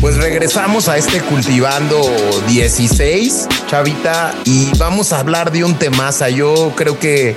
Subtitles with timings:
[0.00, 2.00] Pues regresamos a este cultivando
[2.48, 6.28] 16, Chavita, y vamos a hablar de un temaza.
[6.28, 7.36] Yo creo que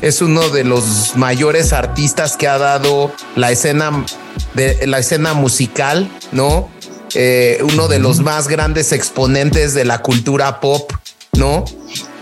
[0.00, 4.04] es uno de los mayores artistas que ha dado la escena
[4.54, 6.68] de la escena musical, ¿no?
[7.14, 10.92] Eh, uno de los más grandes exponentes de la cultura pop,
[11.32, 11.64] ¿no?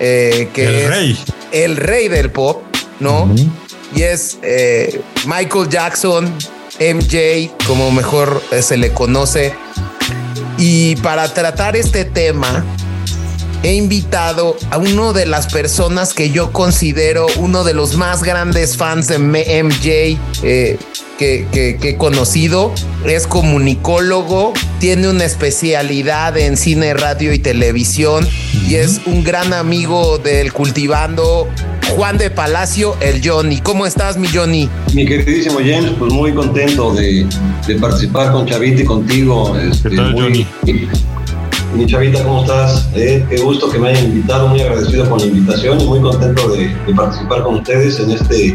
[0.01, 1.19] Eh, que El es rey.
[1.53, 2.63] el rey del pop,
[3.01, 3.29] ¿no?
[3.95, 6.33] Y es eh, Michael Jackson,
[6.79, 9.55] MJ, como mejor eh, se le conoce.
[10.59, 12.65] Y para tratar este tema,
[13.63, 18.77] he invitado a uno de las personas que yo considero uno de los más grandes
[18.77, 20.79] fans de MJ eh,
[21.19, 22.73] que, que- que he conocido.
[23.05, 28.27] Es comunicólogo, tiene una especialidad en cine, radio y televisión
[28.69, 31.49] y es un gran amigo del cultivando
[31.97, 33.59] Juan de Palacio, el Johnny.
[33.61, 34.69] ¿Cómo estás, mi Johnny?
[34.95, 37.27] Mi queridísimo James, pues muy contento de,
[37.67, 39.57] de participar con Chavita y contigo.
[39.57, 40.47] este, ¿Qué tal, muy- Johnny?
[41.75, 42.89] Mi Chavita, ¿cómo estás?
[42.95, 46.49] Eh, qué gusto que me hayan invitado, muy agradecido con la invitación y muy contento
[46.49, 48.55] de, de participar con ustedes en este,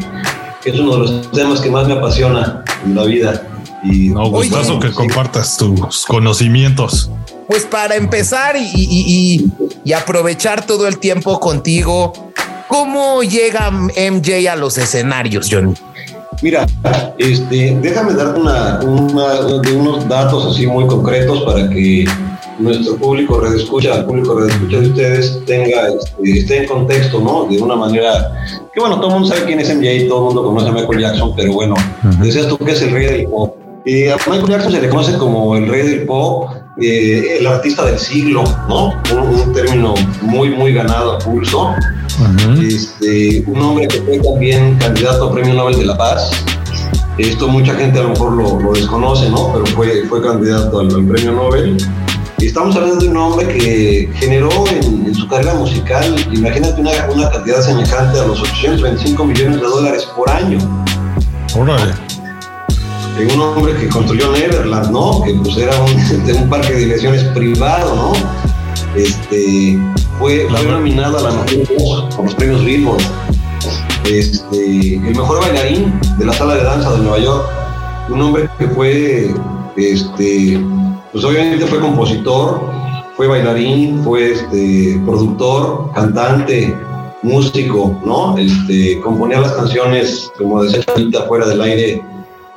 [0.63, 3.47] que es uno de los temas que más me apasiona en la vida.
[3.83, 4.87] Y No, gustazo Oye.
[4.89, 7.09] que compartas tus conocimientos.
[7.47, 9.03] Pues para empezar y, y-
[9.45, 9.51] y-
[9.85, 12.13] y aprovechar todo el tiempo contigo,
[12.67, 15.73] ¿cómo llega MJ a los escenarios, Johnny?
[16.41, 16.65] Mira,
[17.17, 22.05] este, déjame darte una, una- de unos datos así muy concretos para que
[22.63, 27.45] nuestro público redescucha, el público redescucha de ustedes tenga, este, esté en contexto, ¿no?
[27.45, 30.43] De una manera que bueno, todo el mundo sabe quién es MJ, todo el mundo
[30.43, 31.75] conoce a Michael Jackson, pero bueno,
[32.21, 33.55] decías tú que es el rey del pop.
[33.85, 36.49] Eh, a Michael Jackson se le conoce como el rey del pop,
[36.81, 38.93] eh, el artista del siglo, ¿no?
[39.11, 41.75] Un, un término muy, muy ganado a pulso
[42.61, 46.31] este, un hombre que fue también candidato a Premio Nobel de la Paz.
[47.17, 49.51] Esto mucha gente a lo mejor lo, lo desconoce, ¿no?
[49.53, 51.77] Pero fue, fue candidato al, al Premio Nobel.
[52.39, 56.91] Y estamos hablando de un hombre que generó en, en su carrera musical, imagínate una,
[57.13, 60.57] una cantidad semejante a los 825 millones de dólares por año.
[61.55, 61.93] Órale.
[63.15, 65.21] Un hombre que construyó Neverland, ¿no?
[65.21, 68.13] Que pues era un, parque de diversiones privado, ¿no?
[68.95, 69.79] Este,
[70.17, 73.03] fue, fue nominado a la mejor voz por los premios Billboard.
[74.05, 77.45] Este, el mejor bailarín de la sala de danza de Nueva York.
[78.09, 79.33] Un hombre que fue,
[79.77, 80.59] este,
[81.13, 82.59] pues obviamente fue compositor,
[83.15, 86.75] fue bailarín, fue este, productor, cantante,
[87.21, 88.35] músico, ¿no?
[88.37, 92.01] Este, componía las canciones, como decía ahorita, fuera del aire,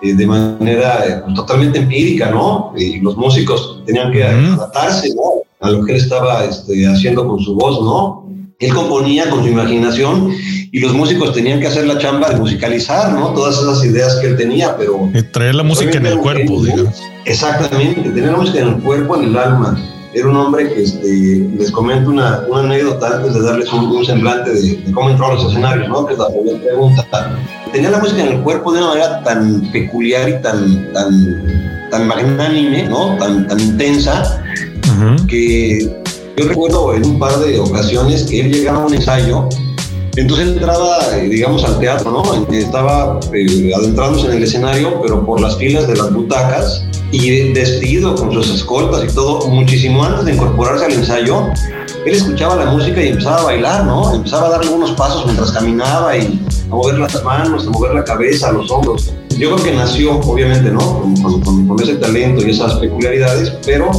[0.00, 2.72] eh, de manera eh, totalmente empírica, ¿no?
[2.74, 5.42] Y los músicos tenían que adaptarse, ¿no?
[5.60, 8.26] A lo que él estaba este, haciendo con su voz, ¿no?
[8.58, 10.32] Él componía con su imaginación
[10.76, 13.32] y los músicos tenían que hacer la chamba de musicalizar, ¿no?
[13.32, 17.00] Todas esas ideas que él tenía, pero Y traer la música en el cuerpo, digamos.
[17.24, 19.82] Exactamente, tener la música en el cuerpo, en el alma.
[20.12, 24.04] Era un hombre que, este, les comento una, una anécdota antes de darles un, un
[24.04, 26.04] semblante de, de cómo entró a los escenarios, ¿no?
[26.04, 27.06] Que es la primera pregunta.
[27.72, 32.06] Tenía la música en el cuerpo de una manera tan peculiar y tan, tan, tan
[32.06, 33.16] magnánime, ¿no?
[33.16, 34.44] Tan, tan intensa,
[34.90, 35.26] Ujú.
[35.26, 35.90] que
[36.36, 39.48] yo recuerdo en un par de ocasiones que él llegaba a un ensayo,
[40.16, 42.52] entonces entraba, eh, digamos, al teatro, ¿no?
[42.52, 48.14] Estaba eh, adentrándose en el escenario, pero por las filas de las butacas y vestido
[48.14, 51.48] con sus escoltas y todo, muchísimo antes de incorporarse al ensayo,
[52.06, 54.14] él escuchaba la música y empezaba a bailar, ¿no?
[54.14, 58.04] Empezaba a dar algunos pasos mientras caminaba y a mover las manos, a mover la
[58.04, 59.12] cabeza, los hombros.
[59.38, 60.78] Yo creo que nació, obviamente, ¿no?
[61.00, 63.90] Con, con- con- con ese talento y esas peculiaridades, pero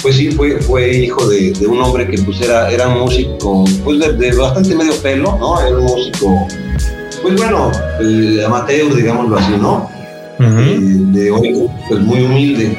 [0.00, 3.64] pues sí, fue, fue hijo de, de un hombre que pues era, era un músico,
[3.84, 5.60] pues de, de bastante medio pelo, ¿no?
[5.60, 6.46] Era un músico,
[7.22, 7.70] pues bueno,
[8.00, 9.88] eh, amateur, digámoslo así, ¿no?
[10.40, 10.78] Eh,
[11.12, 12.78] de hoy, pues muy humilde.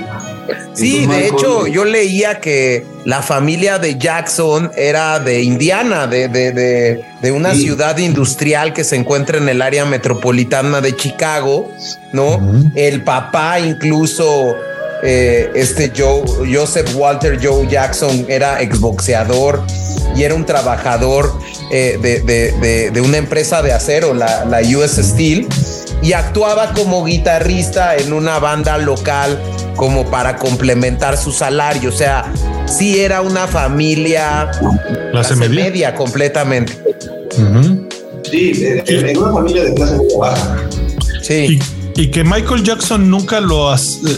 [0.73, 6.51] Sí, de hecho, yo leía que la familia de Jackson era de Indiana, de, de,
[6.51, 7.63] de, de una Sí.
[7.63, 11.69] ciudad industrial que se encuentra en el área metropolitana de Chicago,
[12.13, 12.39] ¿no?
[12.75, 14.55] El papá incluso,
[15.03, 19.63] eh, este Joe, Joseph Walter Joe Jackson era exboxeador
[20.15, 21.33] y era un trabajador
[21.71, 25.47] eh, de, de- de- de una empresa de acero, la, la US Steel,
[26.01, 29.39] y actuaba como guitarrista en una banda local
[29.75, 31.89] como para complementar su salario.
[31.89, 32.31] O sea,
[32.67, 34.51] sí era una familia
[35.11, 35.95] Clase media.
[35.95, 36.73] completamente.
[37.37, 37.87] Ujú.
[38.29, 40.57] Sí, eh, en una familia de clase media baja.
[41.21, 41.59] Sí.
[41.95, 43.73] y que Michael Jackson nunca lo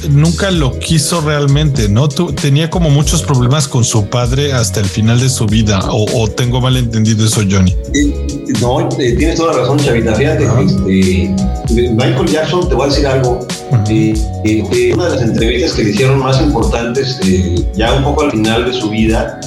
[0.09, 2.07] nunca lo quiso realmente, ¿no?
[2.07, 6.61] tenía como muchos problemas con su padre hasta el final de su vida, o, tengo
[6.61, 7.75] mal entendido eso, Johnny.
[8.61, 10.13] no, eh, tienes toda la razón, Chavita.
[10.15, 13.45] Fíjate, este, Michael Jackson, te voy a decir algo.
[13.89, 14.13] Eh,
[14.45, 17.19] eh, una de las entrevistas que le hicieron más importantes,
[17.75, 19.39] ya un poco al final de su vida,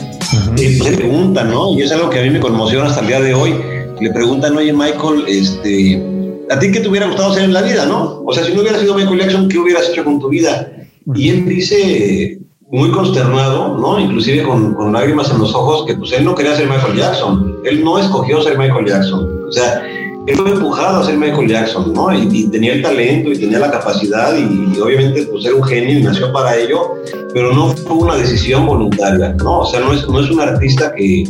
[0.56, 1.72] le preguntan, ¿no?
[1.78, 3.54] Y es algo que a mí me conmociona hasta el día de hoy.
[4.00, 6.02] Le preguntan, oye, Michael, este
[6.50, 8.22] ¿a ti qué te hubiera gustado hacer en la vida, no?
[8.24, 10.70] O sea, si no hubiera sido Michael Jackson, ¿qué hubieras hecho con tu vida?
[11.14, 12.38] Y él dice,
[12.70, 13.98] muy consternado, ¿no?
[13.98, 17.56] Inclusive con, con, lágrimas en los ojos, que pues él no quería ser Michael Jackson.
[17.64, 19.44] Él no escogió ser Michael Jackson.
[19.48, 19.82] O sea,
[20.26, 22.12] él fue empujado a ser Michael Jackson, ¿no?
[22.12, 26.02] Y, tenía el talento y tenía la capacidad y, obviamente pues era un genio y
[26.02, 26.94] nació para ello,
[27.32, 29.60] pero no fue una decisión voluntaria, ¿no?
[29.60, 31.24] O sea, no es, no es un artista que,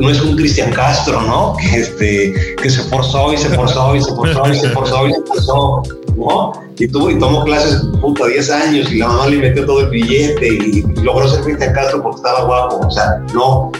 [0.00, 1.56] no es un Cristian Castro, ¿no?
[1.60, 5.12] Que, este, que se forzó y se forzó y se forzó y se forzó y
[5.12, 5.82] se forzó,
[6.16, 6.52] ¿no?
[6.78, 9.90] Y tuvo y tomó clases puta 10 años y la mamá le metió todo el
[9.90, 13.70] billete y, logró ser Cristian Castro porque estaba guapo, o sea, no.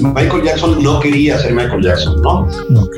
[0.00, 2.48] Michael Jackson no quería ser Michael Jackson, ¿no?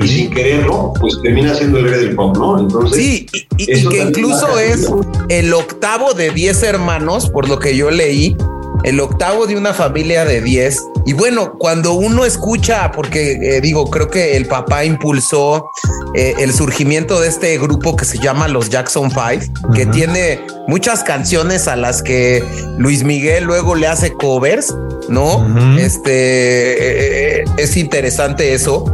[0.01, 2.59] Y sin quererlo, pues termina siendo el rey del pop, ¿no?
[2.59, 2.97] Entonces.
[2.97, 3.27] Sí,
[3.57, 4.89] y, que incluso es
[5.29, 8.35] el octavo de 10 hermanos, por lo que yo leí,
[8.83, 10.83] el octavo de una familia de 10.
[11.05, 15.71] Y bueno, cuando uno escucha, porque eh, digo, creo que el papá impulsó
[16.13, 21.03] eh, el surgimiento de este grupo que se llama los Jackson Five, que tiene muchas
[21.03, 22.43] canciones a las que
[22.77, 24.75] Luis Miguel luego le hace covers,
[25.07, 25.45] ¿no?
[25.77, 28.85] Este eh, es interesante eso.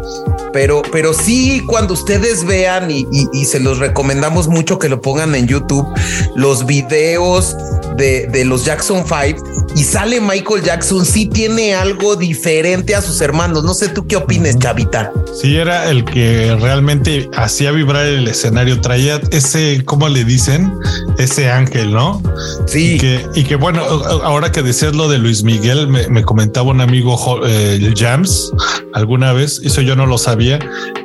[0.56, 5.36] Pero, pero sí, cuando ustedes vean y, y, se los recomendamos mucho que lo pongan
[5.36, 5.86] en YouTube,
[6.34, 7.58] los videos
[7.98, 9.36] de, de los Jackson Five
[9.76, 13.66] y sale Michael Jackson, sí tiene algo diferente a sus hermanos.
[13.66, 15.12] No sé tú qué opines, Chavita.
[15.42, 20.72] Sí, era el que realmente hacía vibrar el escenario, traía ese, ¿cómo le dicen?
[21.18, 22.24] Ese ángel, ¿no?
[22.68, 22.94] Sí.
[22.94, 26.80] Y que, y que bueno, ahora que decías lo de Luis Miguel, me, comentaba un
[26.80, 28.54] amigo eh, Jams
[28.94, 30.45] alguna vez, eso yo no lo sabía,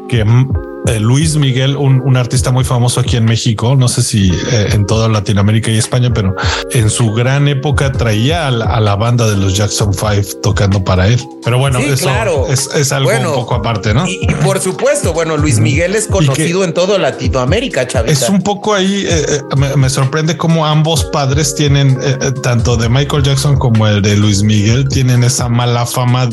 [0.09, 0.25] que
[0.87, 4.87] eh, Luis Miguel, un, artista muy famoso aquí en México, no sé si eh, en
[4.87, 6.35] toda Latinoamérica y España, pero
[6.73, 11.21] en su gran época traía a la, banda de los Jackson Five tocando para él.
[11.45, 12.11] Pero bueno, eso
[12.49, 14.07] es, algo un poco aparte, ¿no?
[14.07, 18.13] Y, por supuesto, bueno, Luis Miguel es conocido en toda Latinoamérica, Chavita.
[18.13, 19.41] Es un poco ahí, eh,
[19.77, 21.99] me, sorprende cómo ambos padres tienen,
[22.43, 26.29] tanto de Michael Jackson como el de Luis Miguel, tienen esa mala fama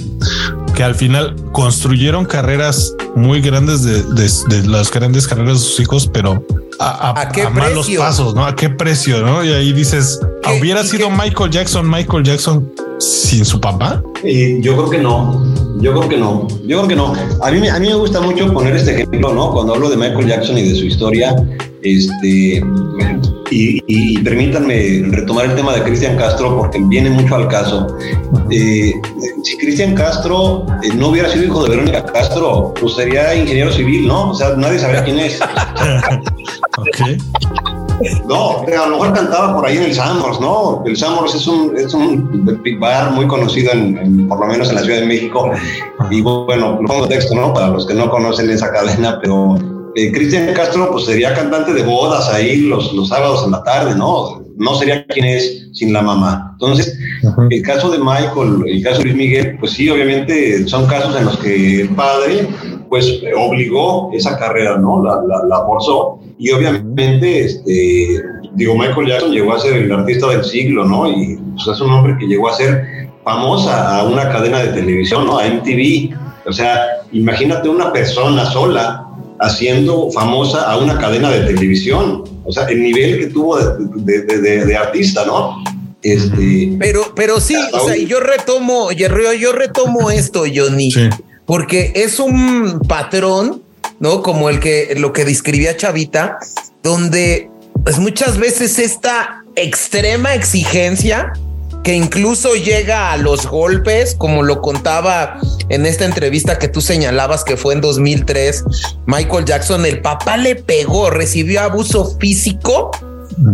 [0.77, 6.07] que al final construyeron carreras muy grandes de, de, las grandes carreras de sus hijos,
[6.13, 6.45] pero
[6.79, 8.45] a, qué malos pasos, ¿no?
[8.45, 9.43] ¿A qué precio, no?
[9.43, 10.19] Y ahí dices,
[10.59, 14.03] ¿hubiera sido Michael Jackson, Michael Jackson sin su papá?
[14.23, 15.51] Eh, yo creo que no.
[15.81, 16.47] Yo creo que no.
[16.67, 17.13] Yo creo que no.
[17.41, 19.51] A mí, a mí me gusta mucho poner este ejemplo, ¿no?
[19.53, 21.35] Cuando hablo de Michael Jackson y de su historia,
[21.81, 22.61] este,
[23.49, 27.87] y, permítanme retomar el tema de Cristian Castro porque viene mucho al caso.
[28.51, 28.93] Eh,
[29.43, 34.07] si Cristian Castro eh, no hubiera sido hijo de Verónica Castro, pues sería ingeniero civil,
[34.07, 34.31] ¿no?
[34.31, 35.39] O sea, nadie sabría quién es.
[38.27, 40.83] No, a lo mejor cantaba por ahí en el Sambors, ¿no?
[40.85, 44.81] El Sambors es un, es un bar muy conocido, en, por lo menos en la
[44.83, 45.49] Ciudad de México.
[46.11, 47.55] Y bueno, lo pongo texto, ¿no?
[47.55, 49.57] Para los que no conocen esa cadena, pero
[49.95, 53.95] eh, Cristian Castro pues sería cantante de bodas ahí los, los sábados en la tarde,
[53.95, 54.46] ¿no?
[54.57, 56.51] No sería quien es sin la mamá.
[56.53, 56.97] Entonces,
[57.49, 61.25] el caso de Michael, el caso de Luis Miguel, pues sí, obviamente son casos en
[61.25, 62.47] los que el padre
[62.89, 65.03] pues obligó esa carrera, ¿no?
[65.03, 66.19] La, la, forzó.
[66.37, 68.21] Y obviamente, este,
[68.53, 71.09] digo, Michael Jackson llegó a ser el artista del siglo, ¿no?
[71.09, 75.25] Y pues, es un hombre que llegó a ser famosa a una cadena de televisión,
[75.25, 75.37] ¿no?
[75.37, 76.15] A MTV.
[76.45, 76.79] O sea,
[77.11, 79.06] imagínate una persona sola
[79.39, 82.23] haciendo famosa a una cadena de televisión.
[82.43, 85.63] O sea, el nivel que tuvo de, de, artista, ¿no?
[86.01, 90.91] Este, pero, pero sí, o sea, yo retomo, yo, yo retomo esto, Johnny,
[91.45, 93.63] porque es un patrón,
[93.99, 94.21] ¿no?
[94.21, 96.37] Como el que lo que describía Chavita,
[96.83, 97.49] donde
[97.83, 101.33] pues muchas veces esta extrema exigencia
[101.87, 105.39] que incluso llega a los golpes, como lo contaba
[105.69, 108.65] en esta entrevista que tú señalabas que fue en 2003,
[109.05, 112.91] Michael Jackson, el papá le pegó, recibió abuso físico.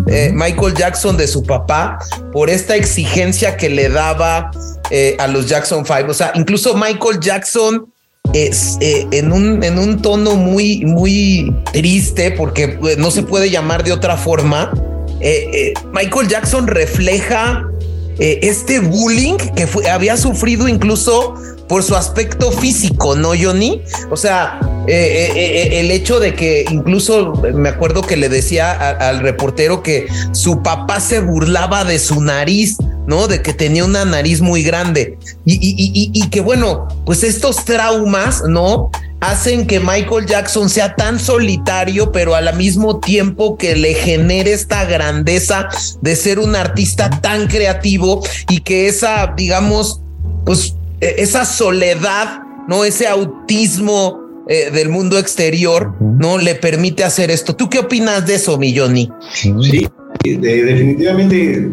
[0.08, 2.00] Eh, Michael Jackson de su papá
[2.32, 4.50] por esta exigencia que le daba
[4.90, 6.06] eh, a los Jackson Five.
[6.10, 7.94] O sea, incluso Michael Jackson
[8.34, 13.84] es eh, en, un, en un tono muy, muy triste, porque no se puede llamar
[13.84, 14.74] de otra forma.
[15.94, 17.70] Michael Jackson refleja
[18.20, 21.36] eh, este bullying que había sufrido incluso
[21.68, 23.82] por su aspecto físico, ¿no, Johnny?
[24.12, 29.22] O sea, eh, eh, el hecho de que incluso me acuerdo que le decía al
[29.22, 32.78] reportero que su papá se burlaba de su nariz,
[33.08, 33.28] ¿no?
[33.28, 38.92] De que tenía una nariz muy grande y que bueno, pues estos traumas, ¿no?
[39.24, 44.84] Hacen que Michael Jackson sea tan solitario, pero al mismo tiempo que le genere esta
[44.84, 45.70] grandeza
[46.02, 50.02] de ser un artista tan creativo y que esa, digamos,
[50.46, 52.84] pues e, esa soledad, ¿no?
[52.84, 56.38] Ese autismo eh, del mundo exterior, ¿no?
[56.38, 57.56] Le permite hacer esto.
[57.56, 59.10] ¿Tú qué opinas de eso, Milloni?
[59.32, 59.88] Sí,
[60.22, 61.70] definitivamente,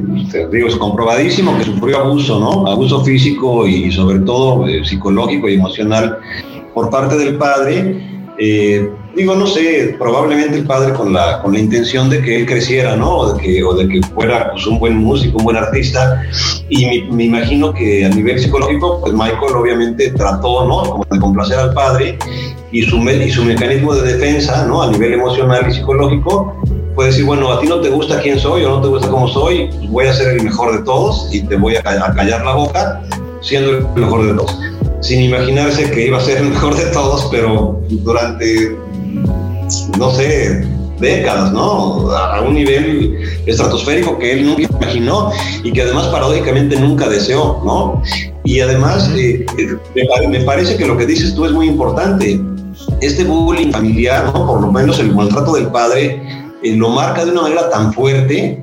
[0.52, 2.68] digo, es comprobadísimo que sufrió abuso, ¿no?
[2.68, 6.16] Abuso físico y sobre todo eh, psicológico y emocional
[6.74, 8.06] por parte del padre.
[8.38, 12.46] Eh, digo, no sé, probablemente el padre con la, con la intención de que él
[12.46, 13.18] creciera, ¿no?
[13.18, 16.22] O de que, o de que fuera pues, un buen músico, un buen artista.
[16.68, 20.90] Y me, imagino que a nivel psicológico, pues Michael obviamente trató, ¿no?
[20.90, 22.18] Como de complacer al padre
[22.72, 24.82] y su, y su mecanismo de defensa, ¿no?
[24.82, 26.56] A nivel emocional y psicológico,
[26.94, 29.28] puede decir, bueno, a ti no te gusta quién soy o no te gusta cómo
[29.28, 32.54] soy, pues voy a ser el mejor de todos y te voy a callar la
[32.54, 33.02] boca
[33.42, 37.28] siendo el mejor de todos sin imaginarse que iba a ser el mejor de todos,
[37.30, 38.76] pero durante,
[39.98, 40.66] no sé,
[41.00, 42.10] décadas, ¿no?
[42.10, 45.30] A un nivel estratosférico que él nunca imaginó
[45.64, 48.02] y que además paradójicamente nunca deseó, ¿no?
[48.44, 49.46] Y además, eh,
[50.28, 52.40] me parece que lo que dices tú es muy importante.
[53.00, 54.46] Este bullying familiar, ¿no?
[54.46, 56.22] Por lo menos el maltrato del padre,
[56.62, 58.62] eh, lo marca de una manera tan fuerte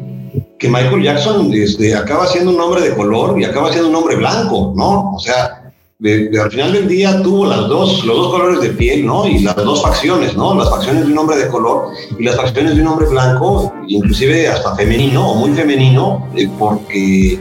[0.59, 4.15] que Michael Jackson este, acaba siendo un hombre de color y acaba siendo un hombre
[4.15, 5.13] blanco, ¿no?
[5.13, 5.66] O sea,
[5.99, 9.27] al final del día tuvo las dos, los dos colores de piel, ¿no?
[9.27, 10.53] Y las dos facciones, ¿no?
[10.53, 11.89] Las facciones de un hombre de color
[12.19, 17.39] y las facciones de un hombre blanco, inclusive hasta femenino o muy femenino, eh, porque,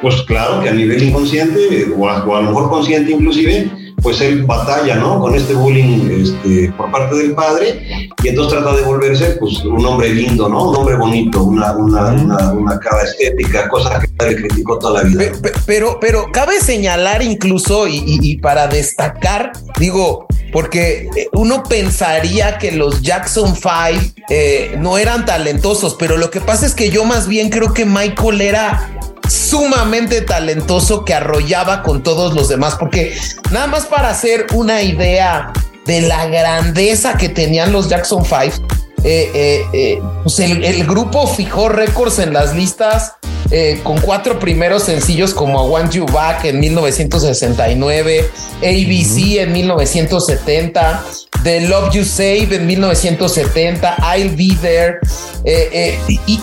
[0.00, 3.70] pues claro que a nivel inconsciente, o a lo mejor consciente inclusive,
[4.02, 5.20] pues él batalla, ¿no?
[5.20, 9.84] Con este bullying este, por parte del padre y entonces trata de volverse, pues, un
[9.84, 10.70] hombre lindo, ¿no?
[10.70, 15.32] Un hombre bonito, una, una, una, cara estética, cosa que le criticó toda la vida.
[15.66, 23.02] Pero, pero, cabe señalar incluso y, para destacar, digo, porque eh, uno pensaría que los
[23.02, 27.50] Jackson Five eh, no eran talentosos, pero lo que pasa es que yo más bien
[27.50, 28.90] creo que Michael era
[29.28, 33.16] sumamente talentoso que arrollaba con todos los demás, porque
[33.50, 35.52] nada más para hacer una idea
[35.86, 38.52] de la grandeza que tenían los Jackson Five,
[39.02, 43.14] eh, pues el, grupo fijó récords en las listas
[43.82, 51.04] con cuatro primeros sencillos como I Want You Back en 1969, ABC en 1970,
[51.42, 54.98] The Love You Save en 1970, I'll Be There,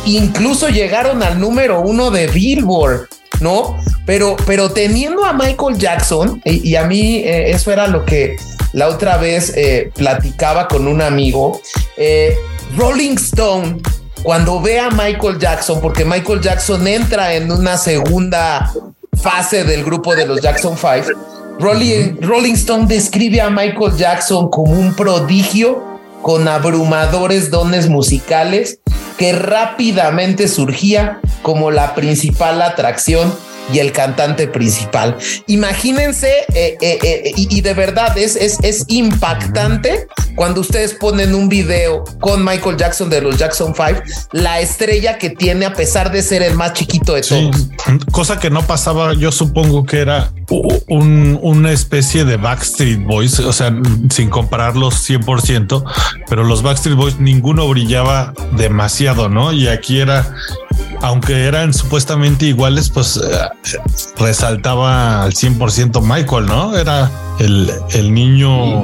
[0.06, 3.08] incluso llegaron al número uno de Billboard.
[3.40, 3.78] ¿no?
[4.06, 8.38] Pero, pero teniendo a Michael Jackson, y, a mí eso era lo que
[8.74, 11.62] la otra vez eh, platicaba con un amigo.
[11.98, 12.36] Eh,
[12.76, 13.78] Rolling Stone,
[14.24, 18.72] cuando ve a Michael Jackson, porque Michael Jackson entra en una segunda
[19.14, 21.06] fase del grupo de los Jackson Five,
[21.60, 25.84] Rolling, Rolling Stone describe a Michael Jackson como un prodigio
[26.22, 28.80] con abrumadores dones musicales
[29.18, 33.34] que rápidamente surgía como la principal atracción
[33.74, 35.18] y el cantante principal.
[35.48, 41.50] Imagínense, eh, eh, eh, y, de verdad es, es, es, impactante cuando ustedes ponen un
[41.50, 46.22] video con Michael Jackson de los Jackson Five, la estrella que tiene a pesar de
[46.22, 47.68] ser el más chiquito de todos.
[48.12, 50.32] Cosa que no pasaba, yo supongo que era
[50.88, 53.74] un, una especie de Backstreet Boys, o sea,
[54.10, 55.84] sin compararlos 100%,
[56.30, 59.52] pero los Backstreet Boys ninguno brillaba demasiado, ¿no?
[59.52, 60.36] Y aquí era
[61.02, 63.80] aunque eran supuestamente iguales, pues eh,
[64.18, 66.78] resaltaba al 100% Michael, ¿no?
[66.78, 68.84] Era el, el niño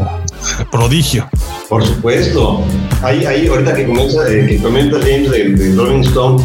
[0.72, 1.30] prodigio.
[1.70, 2.64] Por supuesto.
[3.02, 6.44] Ahí, ahí ahorita que, comienza, eh, que comenta James de, Rolling Stone,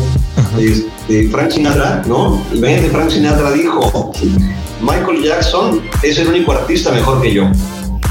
[1.08, 2.42] de, Frank Sinatra, ¿no?
[2.52, 4.12] Imagínate, Frank Sinatra dijo,
[4.80, 7.50] Michael Jackson es el único artista mejor que yo.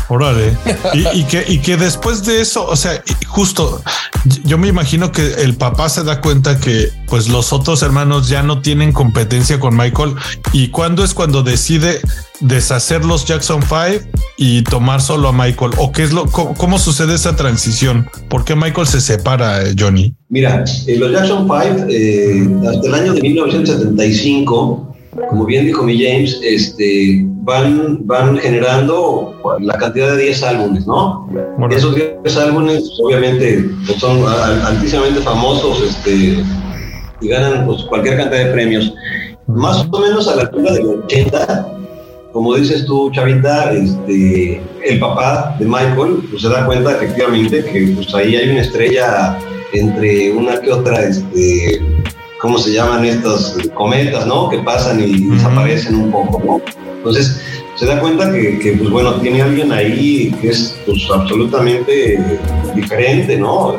[0.10, 0.56] Órale.
[0.94, 1.24] Y,
[1.60, 3.82] que, después de eso, o sea, justo
[4.44, 8.44] yo me imagino que el papá se da cuenta que pues los otros hermanos ya
[8.44, 10.16] no tienen competencia con Michael.
[10.54, 12.00] ¿Y cuándo es cuando decide
[12.40, 15.72] deshacer los Jackson Five y tomar solo a Michael?
[15.78, 18.10] ¿O qué es lo, cómo, sucede esa transición?
[18.30, 20.14] ¿Por qué Michael se separa, Johnny?
[20.30, 24.96] Mira, eh, los Jackson Five, eh, hasta el año de 1975,
[25.30, 31.30] como bien dijo mi James, este, van, van generando la cantidad de 10 álbumes, ¿no?
[31.72, 34.22] Esos 10 álbumes, obviamente, pues, son
[34.66, 36.44] altísimamente famosos este,
[37.22, 38.94] y ganan pues, cualquier cantidad de premios.
[39.48, 41.68] Más o menos a la altura del 80,
[42.34, 47.94] como dices tú, Chavita, este, el papá de Michael pues, se da cuenta efectivamente que
[47.96, 49.40] pues, ahí hay una estrella
[49.72, 51.82] entre una que otra, este,
[52.40, 54.50] ¿cómo se llaman estos cometas, no?
[54.50, 56.62] Que pasan y desaparecen un poco, ¿no?
[56.98, 57.42] Entonces,
[57.76, 62.20] se da cuenta que, pues bueno, tiene alguien ahí que es pues, absolutamente
[62.76, 63.76] diferente, ¿no?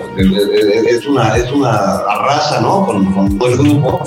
[0.88, 2.86] Es una, es una raza, ¿no?
[2.86, 4.00] Con, con todo el grupo.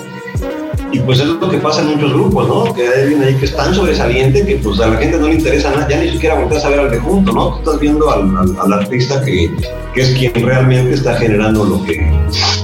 [0.93, 2.73] Y pues es lo que pasa en muchos grupos, ¿no?
[2.73, 5.35] Que hay alguien ahí que es tan sobresaliente que pues a la gente no le
[5.35, 7.53] interesa nada, ya ni siquiera volteas a ver al de junto, ¿no?
[7.53, 9.49] Tú estás viendo al, al, artista que,
[9.93, 12.11] que, es quien realmente está generando lo que,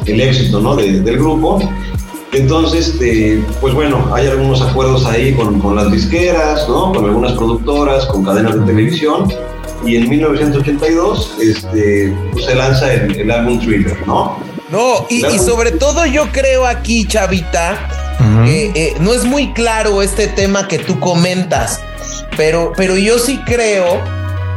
[0.08, 0.76] el éxito, ¿no?
[0.76, 1.60] del grupo.
[2.34, 6.92] Entonces, este, pues bueno, hay algunos acuerdos ahí con, con, las disqueras, ¿no?
[6.92, 9.32] Con algunas productoras, con cadenas de televisión.
[9.86, 14.38] Y en 1982 este, pues se lanza el, álbum Thriller, ¿no?
[14.70, 17.78] No, y, sobre todo yo creo aquí, Chavita,
[18.46, 21.80] eh, no es muy claro este tema que tú comentas,
[22.36, 24.02] pero, pero yo sí creo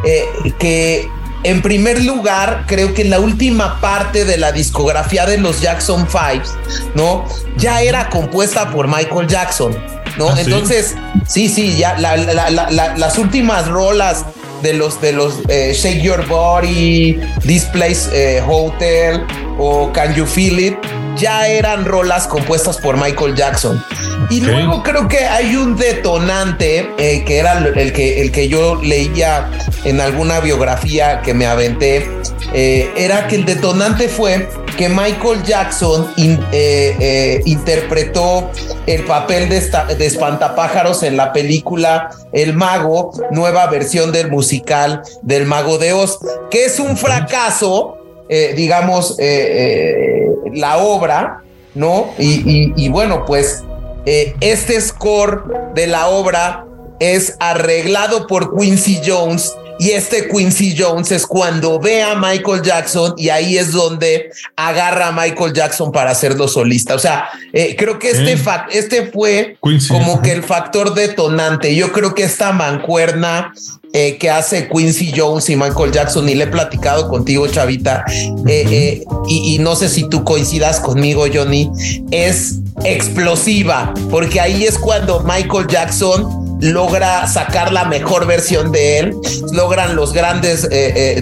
[0.04, 0.25] eh,
[0.59, 1.09] que
[1.42, 6.54] en primer lugar, creo que la última parte de la discografía de los Jackson Fives,
[6.94, 7.25] ¿no?
[7.56, 9.76] Ya era compuesta por Michael Jackson,
[10.18, 10.30] ¿no?
[10.30, 10.94] ¿Ah, Entonces,
[11.26, 14.25] sí, sí, ya las últimas rolas
[14.62, 19.25] de los de los eh, Shake Your Body, This Place eh, Hotel
[19.59, 20.76] o Can You Feel It
[21.20, 23.84] ya eran rolas compuestas por Michael Jackson.
[24.30, 28.76] Y luego creo que hay un detonante eh, que era el que, el que yo
[28.76, 29.50] leía
[29.84, 32.08] en alguna biografía que me aventé.
[32.52, 38.50] Eh, era que el detonante fue que Michael Jackson eh, interpretó
[38.86, 39.60] el papel de,
[39.96, 46.18] de, espantapájaros en la película El Mago, nueva versión del musical del Mago de Oz,
[46.50, 48.00] que es un fracaso
[48.32, 51.42] eh, digamos, eh, eh, la obra,
[51.75, 52.14] ¿no?
[52.16, 53.64] Y, bueno, pues
[54.06, 56.64] este score de la obra
[57.00, 63.14] es arreglado por Quincy Jones y este Quincy Jones es cuando ve a Michael Jackson
[63.16, 66.94] y ahí es donde agarra a Michael Jackson para hacerlo solista.
[66.94, 67.30] O sea,
[67.78, 68.38] creo que este,
[68.72, 69.56] este fue
[69.88, 71.75] como que el factor detonante.
[71.75, 73.54] Yo creo que esta mancuerna
[73.92, 78.04] eh, que hace Quincy Jones y Michael Jackson, y le he platicado contigo, Chavita,
[78.46, 81.68] eh, eh, y, no sé si tú coincidas conmigo, Johnny,
[82.12, 89.14] es explosiva, porque ahí es cuando Michael Jackson logra sacar la mejor versión de él,
[89.53, 90.68] logran los grandes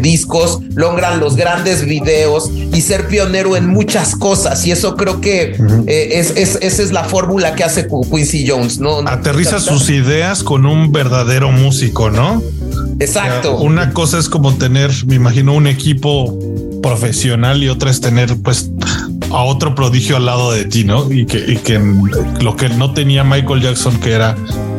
[0.00, 4.66] discos, logran los grandes videos y ser pionero en muchas cosas.
[4.66, 8.98] Y eso creo que es, esa es la fórmula que hace Quincy Jones, ¿no?
[8.98, 12.42] Aterriza sus ideas con un verdadero músico, ¿no?
[13.00, 13.56] Exacto.
[13.58, 16.36] una cosa es como tener, me imagino, un equipo
[16.82, 18.70] profesional y otra es tener, pues,
[19.30, 21.10] a otro prodigio al lado de ti, ¿no?
[21.12, 21.78] Y que, y que
[22.40, 24.36] lo que no tenía Michael Jackson, que era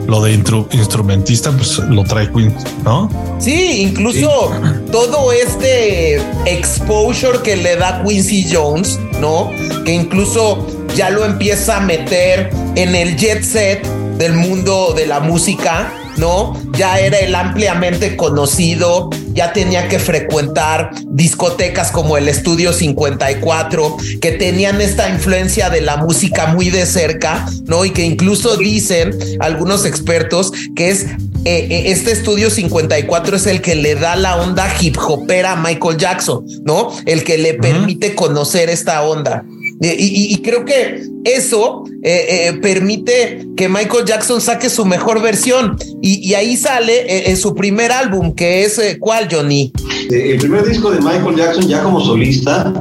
[0.10, 3.10] lo de instrumentista, pues lo trae Queen, ¿no?
[3.40, 4.52] Sí, incluso
[4.92, 9.52] todo este exposure que le da Quincy Jones, ¿no?
[9.86, 13.86] Que incluso ya lo empieza a meter en el jet set
[14.18, 16.54] del mundo de la música, ¿no?
[16.78, 24.34] Ya era el ampliamente conocido, ya tenía que frecuentar discotecas como el Estudio 54, que
[24.34, 27.86] tenían esta influencia de la música muy de cerca, ¿no?
[27.86, 31.06] Y que incluso dicen algunos expertos que es
[31.46, 35.56] eh, eh, este estudio 54 es el que le da la onda hip hopera a
[35.56, 36.92] Michael Jackson, ¿no?
[37.06, 39.46] El que le permite conocer esta onda.
[39.82, 45.78] Y, creo que eso eh, permite que Michael Jackson saque su mejor versión.
[46.02, 49.72] Y, ahí sale en su primer álbum, que es ¿cuál, Johnny?
[50.10, 52.74] El primer disco de Michael Jackson ya como solista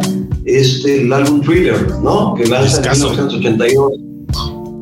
[0.44, 2.34] es el álbum Thriller, ¿no?
[2.34, 3.92] Que lanza en 1982.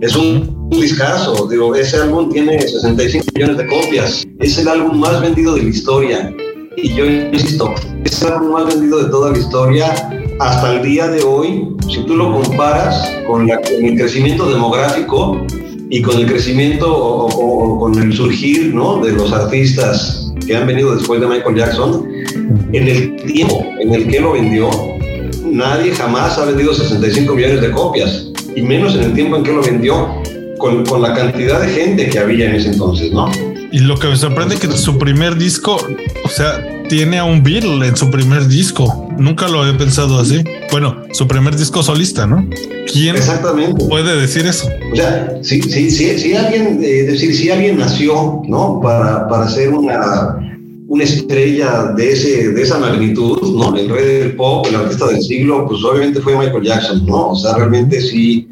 [0.00, 1.46] Es un un discazo.
[1.48, 4.24] Digo, ese álbum tiene 65 millones de copias.
[4.40, 6.34] Es el álbum más vendido de la historia.
[6.76, 7.74] Y yo insisto,
[8.04, 11.68] es el álbum más vendido de toda la historia hasta el día de hoy.
[11.90, 15.44] Si tú lo comparas con, el crecimiento demográfico
[15.88, 19.04] y con el crecimiento o, con el surgir ¿no?
[19.04, 22.08] de los artistas que han venido después de Michael Jackson,
[22.72, 24.70] en el tiempo en el que lo vendió,
[25.44, 29.52] nadie jamás ha vendido 65 millones de copias, y menos en el tiempo en que
[29.52, 30.22] lo vendió
[30.58, 33.30] con, con, la cantidad de gente que había en ese entonces, ¿no?
[33.72, 35.76] Y lo que me sorprende es que su primer disco,
[36.24, 39.05] o sea, tiene a un Beatle en su primer disco.
[39.18, 40.42] Nunca lo había pensado así.
[40.70, 42.48] Bueno, su primer disco solista, ¿no?
[42.92, 43.84] ¿Quién Exactamente.
[43.86, 44.68] puede decir eso?
[44.92, 48.80] O sea, si, si, si, si alguien, eh, decir, si alguien nació, ¿no?
[48.82, 50.36] Para, para ser una,
[50.88, 53.76] una estrella de, ese, de esa magnitud, ¿no?
[53.76, 57.30] El rey del pop, el artista del siglo, pues obviamente fue Michael Jackson, ¿no?
[57.30, 58.48] O sea, realmente sí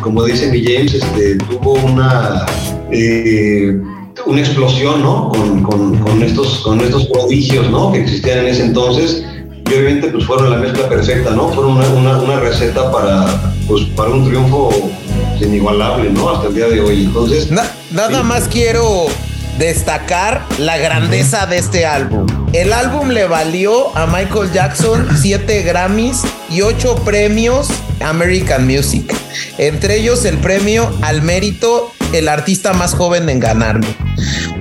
[0.00, 2.46] como dice mi James, este, tuvo una...
[2.90, 3.78] Eh,
[4.26, 5.30] una explosión, ¿no?
[5.30, 7.92] Con, con, estos, con estos prodigios, ¿no?
[7.92, 9.24] Que existían en ese entonces.
[9.68, 11.48] Y obviamente, pues fueron la mezcla perfecta, ¿no?
[11.50, 14.70] Fueron una, una, receta para, pues, para un triunfo
[15.40, 16.30] inigualable, ¿no?
[16.30, 17.04] Hasta el día de hoy.
[17.04, 17.50] Entonces.
[17.50, 19.06] nada más quiero
[19.58, 22.26] destacar la grandeza de este álbum.
[22.52, 27.68] El álbum le valió a Michael Jackson siete Grammys y ocho premios
[28.00, 29.12] American Music,
[29.58, 33.86] entre ellos el premio al mérito el artista más joven en ganarlo.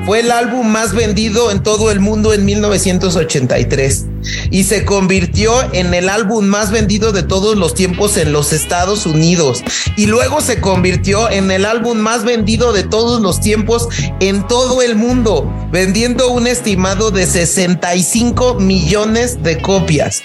[0.05, 4.05] Fue el álbum más vendido en todo el mundo en 1983
[4.49, 9.05] y se convirtió en el álbum más vendido de todos los tiempos en los Estados
[9.05, 9.63] Unidos
[9.95, 13.87] y luego se convirtió en el álbum más vendido de todos los tiempos
[14.19, 20.21] en todo el mundo, vendiendo un estimado de 65 millones de copias.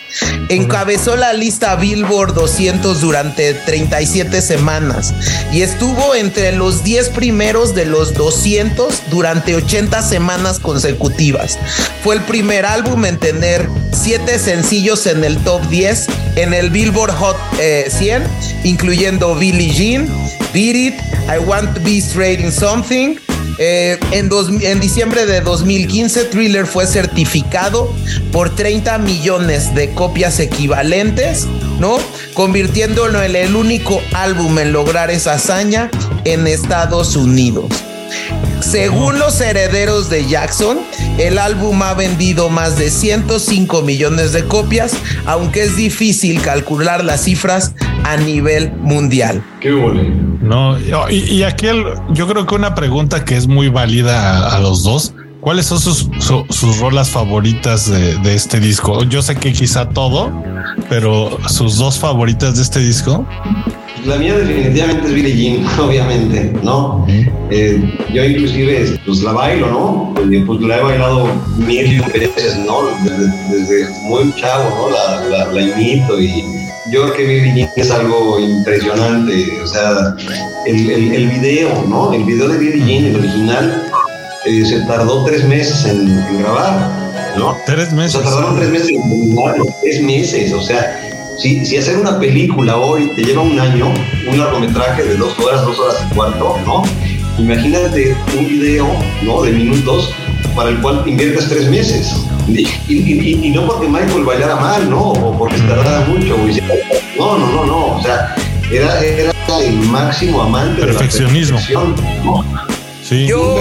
[0.48, 5.14] Encabezó la lista Billboard 200 durante 37 semanas
[5.52, 11.58] y estuvo entre los 10 primeros de los 200 durante 80 semanas consecutivas.
[12.02, 17.12] Fue el primer álbum en tener 7 sencillos en el top 10 en el Billboard
[17.12, 17.36] Hot
[17.88, 18.26] 100, eh,
[18.64, 20.08] incluyendo Billie Jean,
[20.52, 20.94] Beat It,
[21.28, 23.16] I Want to Be Straight in Something.
[23.58, 24.30] Eh, en,
[24.62, 27.94] en, diciembre de 2015, Thriller fue certificado
[28.32, 31.46] por 30 millones de copias equivalentes,
[31.78, 31.98] ¿no?
[32.34, 35.90] Convirtiéndolo en el único álbum en lograr esa hazaña
[36.24, 37.66] en Estados Unidos.
[38.62, 40.78] Según los herederos de Jackson,
[41.18, 44.94] el álbum ha vendido más de 105 millones de copias,
[45.26, 49.42] aunque es difícil calcular las cifras a nivel mundial.
[49.60, 49.70] Qué
[50.40, 50.78] No,
[51.10, 51.66] y, aquí
[52.10, 55.14] yo creo que una pregunta que es muy válida a, los dos.
[55.40, 59.02] ¿Cuáles son sus, rolas favoritas de, de, este disco?
[59.04, 60.32] Yo sé que quizá todo,
[60.88, 63.26] pero sus dos favoritas de este disco.
[64.04, 67.06] La mía definitivamente es Billie Jean, obviamente, ¿no?
[67.50, 67.80] Eh,
[68.12, 70.14] yo inclusive pues la bailo, ¿no?
[70.14, 72.88] Pues la he bailado mil veces, ¿no?
[73.04, 75.28] Desde, muy chavo, ¿no?
[75.30, 76.42] La, la, imito y
[76.90, 80.16] yo creo que Billie Jean es algo impresionante, o sea,
[80.66, 82.12] el, el, el video, ¿no?
[82.12, 83.88] El video de Billie Jean, el original,
[84.46, 86.90] eh, se tardó tres meses en, en, grabar,
[87.38, 87.56] ¿no?
[87.66, 88.16] Tres meses.
[88.16, 91.08] O sea, tardaron tres meses en grabarlo, tres meses, o sea
[91.42, 93.92] si, si hacer una película hoy te lleva un año,
[94.28, 96.84] un largometraje de dos horas, dos horas y cuarto, ¿no?
[97.36, 98.86] Imagínate un video,
[99.24, 99.42] ¿no?
[99.42, 100.14] De minutos
[100.54, 102.14] para el cual inviertes tres meses.
[102.46, 105.08] Y, no porque Michael bailara mal, ¿no?
[105.10, 106.36] O porque se tardara mucho.
[107.18, 107.96] no, no, no, no.
[107.96, 108.36] O sea,
[108.70, 111.58] era, era el máximo amante perfeccionismo.
[111.58, 112.52] de la perfección,
[113.02, 113.26] Sí.
[113.26, 113.58] Yo,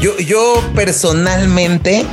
[0.00, 2.06] yo, yo personalmente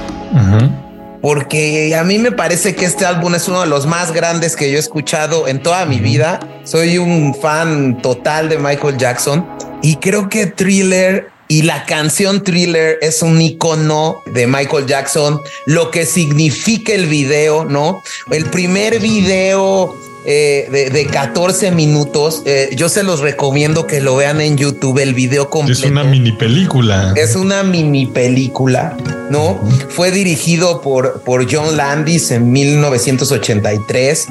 [1.23, 4.69] porque a mí me parece que este álbum es uno de los más grandes que
[4.69, 6.41] yo he escuchado en toda mi vida.
[6.65, 9.47] Soy un fan total de Michael Jackson
[9.81, 15.91] y creo que Thriller y la canción Thriller es un icono de Michael Jackson, lo
[15.91, 18.03] que significa el video, ¿no?
[18.29, 22.43] El primer video eh, de, 14 minutos.
[22.45, 25.85] Eh, yo se los recomiendo que lo vean en YouTube, el video completo.
[25.85, 27.13] Es una mini película.
[27.15, 28.95] Es una mini película,
[29.29, 29.59] ¿no?
[29.89, 34.27] Fue dirigido por, por John Landis en 1983.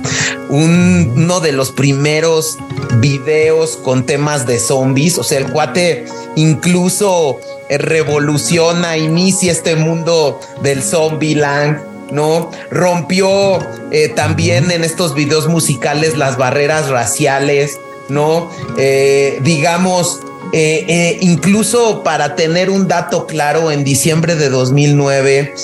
[0.49, 2.59] uno de los primeros
[2.99, 5.19] videos con temas de zombies.
[5.19, 12.51] O sea, el cuate incluso revoluciona, inicia este mundo del zombie land ¿no?
[12.71, 13.59] Rompió
[13.91, 18.51] eh, también en estos videos musicales las barreras raciales, ¿no?
[18.79, 20.21] Eh, digamos,
[20.53, 25.55] eh, incluso para tener un dato claro, en diciembre de 2009,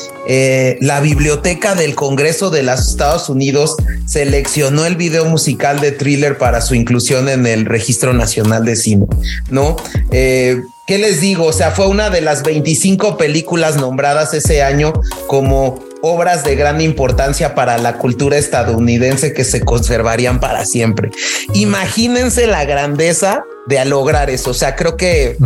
[0.80, 6.60] la Biblioteca del Congreso de los Estados Unidos seleccionó el video musical de Thriller para
[6.60, 9.06] su inclusión en el Registro Nacional de Cine,
[9.50, 9.76] ¿no?
[10.10, 11.44] ¿Qué les digo?
[11.44, 14.94] O sea, fue una de las 25 películas nombradas ese año
[15.26, 21.10] como obras de gran importancia para la cultura estadounidense que se conservarían para siempre.
[21.54, 24.50] Imagínense la grandeza de lograr eso.
[24.50, 25.36] O sea, creo que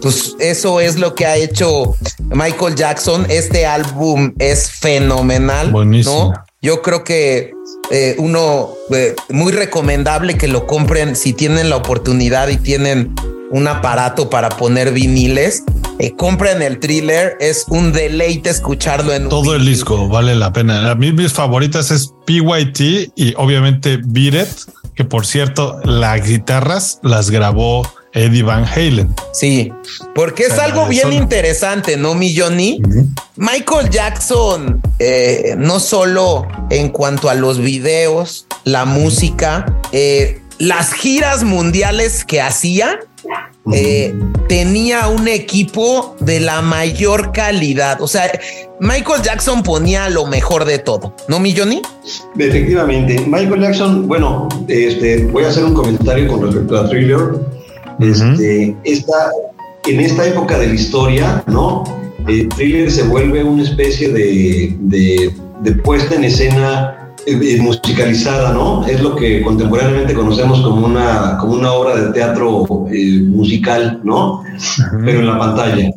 [0.00, 1.96] pues, eso es lo que ha hecho
[2.30, 3.26] Michael Jackson.
[3.28, 5.70] Este álbum es fenomenal.
[5.70, 6.34] Buenísimo.
[6.62, 7.52] Yo creo que
[7.90, 13.14] eh, uno eh, muy recomendable que lo compren si tienen la oportunidad y tienen
[13.50, 15.62] un aparato para poner viniles,
[15.98, 17.36] eh, compren el thriller.
[17.40, 20.08] Es un deleite escucharlo en todo el disco.
[20.08, 20.90] Vale la pena.
[20.90, 24.48] A mí mis favoritas es PYT y obviamente Beat
[24.94, 29.14] que por cierto, las guitarras las grabó Eddie Van Halen.
[29.32, 29.72] Sí,
[30.14, 32.80] porque es algo bien interesante, ¿no, mi Johnny?
[33.36, 41.42] Michael Jackson, eh, no solo en cuanto a los videos, la música, eh, las giras
[41.42, 43.00] mundiales que hacía,
[43.72, 44.14] eh,
[44.48, 48.02] tenía un equipo de la mayor calidad.
[48.02, 48.30] O sea,
[48.80, 51.80] Michael Jackson ponía lo mejor de todo, ¿no, mi Johnny?
[52.38, 57.20] Efectivamente, Michael Jackson, bueno, este, voy a hacer un comentario con respecto a Thriller.
[58.00, 59.30] Este, esta,
[59.86, 61.84] en esta época de la historia, ¿no?
[62.26, 67.03] Eh, Thriller se vuelve una especie de, de puesta en escena
[67.60, 68.86] musicalizada, ¿no?
[68.86, 74.42] Es lo que contemporáneamente conocemos como una, como una obra de teatro eh, musical, ¿no?
[75.04, 75.90] Pero en la pantalla.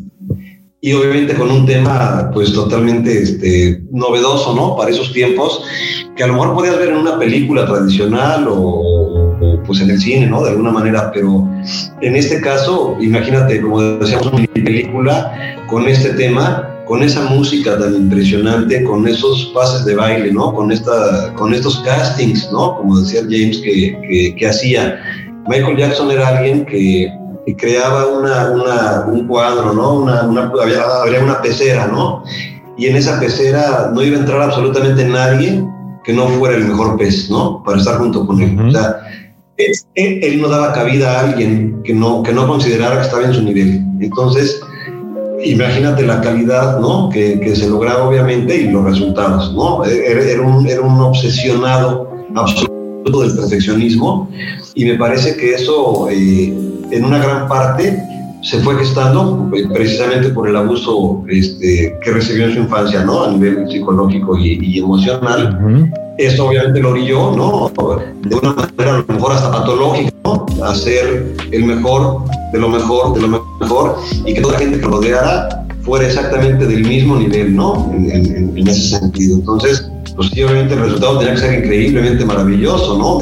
[0.79, 4.75] Y obviamente con un tema pues totalmente este, novedoso, ¿no?
[4.75, 5.63] Para esos tiempos,
[6.15, 9.99] que a lo mejor podías ver en una película tradicional o, o pues en el
[9.99, 10.43] cine, ¿no?
[10.43, 11.47] De alguna manera, pero
[12.01, 17.93] en este caso, imagínate, como decíamos, una película con este tema con esa música tan
[17.95, 20.54] impresionante, con esos pases de baile, ¿no?
[20.54, 22.78] Con, esta, con estos castings, ¿no?
[22.78, 25.00] Como decía James que, que, hacía.
[25.47, 27.12] Michael Jackson era alguien que,
[27.58, 30.00] creaba una, una, un cuadro, ¿no?
[30.00, 32.23] Una, una, había, una pecera, ¿no?
[32.78, 35.63] Y en esa pecera no iba a entrar absolutamente nadie
[36.04, 37.63] que no fuera el mejor pez, ¿no?
[37.63, 38.60] Para estar junto con él.
[38.60, 38.97] O sea,
[39.58, 43.34] él, él, no daba cabida a alguien que no, que no considerara que estaba en
[43.34, 43.82] su nivel.
[44.00, 44.62] Entonces,
[45.43, 47.10] imagínate la calidad ¿no?
[47.10, 49.54] que, que, se lograba obviamente y los resultados.
[49.54, 49.84] ¿no?
[49.86, 54.30] Era, un, era un obsesionado absoluto del perfeccionismo
[54.76, 56.54] y me parece que eso eh,
[56.91, 58.02] en una gran parte
[58.41, 63.23] se fue gestando eh, precisamente por el abuso este, que recibió en su infancia, ¿no?
[63.23, 65.91] A nivel psicológico y, emocional.
[66.17, 67.71] Esto obviamente lo orilló, ¿no?
[68.23, 70.45] De una manera a lo mejor hasta patológica, ¿no?
[70.63, 74.80] A ser el mejor, de lo mejor, de lo mejor, y que toda la gente
[74.80, 77.91] que rodeara fuera exactamente del mismo nivel, ¿no?
[77.93, 79.38] En, ese sentido.
[79.38, 83.21] Entonces, pues sí, obviamente el resultado tenía que ser increíblemente maravilloso, ¿no?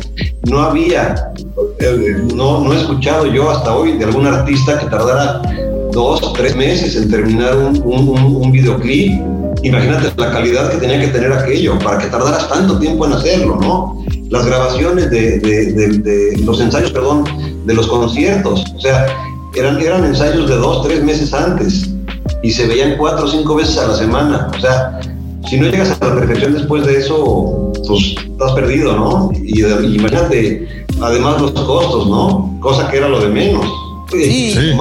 [0.49, 1.33] No había,
[1.79, 5.41] eh, no, no he escuchado yo hasta hoy de algún artista que tardara
[5.91, 11.07] dos tres meses en terminar un, un, un videoclip imagínate la calidad que tenía que
[11.07, 14.05] tener aquello para que tardaras tanto tiempo en hacerlo, ¿no?
[14.29, 17.23] Las grabaciones de, los ensayos, perdón,
[17.65, 19.05] de los conciertos, o sea,
[19.55, 21.89] eran, eran ensayos de dos, tres meses antes
[22.43, 24.99] y se veían cuatro o cinco veces a la semana, o sea,
[25.47, 29.29] si no llegas a la perfección después de eso, pues estás perdido, ¿no?
[29.33, 32.57] Y, y imagínate, además los costos, ¿no?
[32.61, 33.65] Cosa que era lo de menos.
[34.23, 34.71] Sí,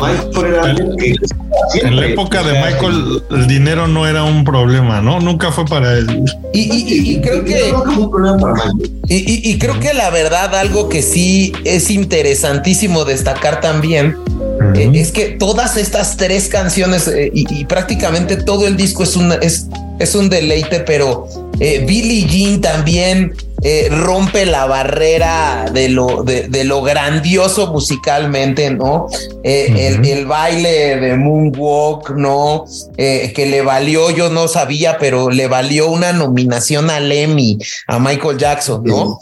[1.82, 5.20] en, la época de Michael el dinero no era un problema, ¿no?
[5.20, 6.06] Nunca fue para él.
[6.52, 7.74] Y, creo que
[9.08, 14.16] y, creo que la verdad algo que sí es interesantísimo destacar también
[14.74, 19.32] eh, es que todas estas tres canciones eh, y, prácticamente todo el disco es un
[19.32, 19.66] es,
[19.98, 21.28] es un deleite, pero
[21.60, 29.08] eh, Billie Jean también eh, rompe la barrera de lo, de, lo grandioso musicalmente, ¿no?
[29.42, 32.66] El, baile de Moonwalk, ¿no?
[32.96, 38.36] Que le valió, yo no sabía, pero le valió una nominación al Emmy a Michael
[38.36, 39.18] Jackson, ¿no?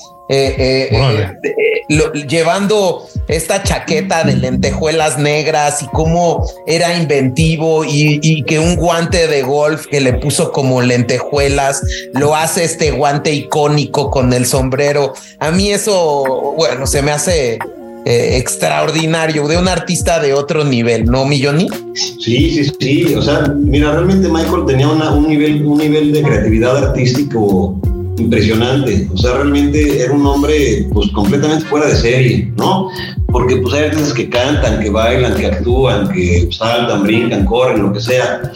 [2.29, 9.43] Llevando esta chaqueta de lentejuelas negras y cómo era inventivo y, que un guante de
[9.43, 11.83] golf que le puso como lentejuelas
[12.15, 15.13] lo hace este guante icónico con el sombrero.
[15.39, 17.59] A mí eso, bueno, se me hace
[18.05, 21.69] eh, extraordinario de un artista de otro nivel, ¿no, Milloni?
[21.95, 23.15] Sí, sí, sí.
[23.15, 27.79] O sea, mira, realmente Michael tenía un nivel, un nivel de creatividad artístico
[28.19, 29.09] impresionante.
[29.13, 32.89] O sea, realmente era un hombre pues completamente fuera de serie, ¿no?
[33.29, 37.93] Porque pues hay artistas que cantan, que bailan, que actúan, que saltan, brincan, corren, lo
[37.93, 38.53] que sea.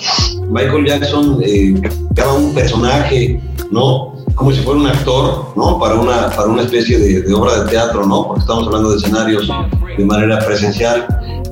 [0.48, 1.74] Michael Jackson eh,
[2.14, 3.40] creaba un personaje,
[3.70, 4.14] ¿no?
[4.34, 5.78] Como si fuera un actor, ¿no?
[5.78, 8.26] Para una, para una especie de, de obra de teatro, ¿no?
[8.26, 9.50] Porque estamos hablando de escenarios
[9.96, 11.06] de manera presencial.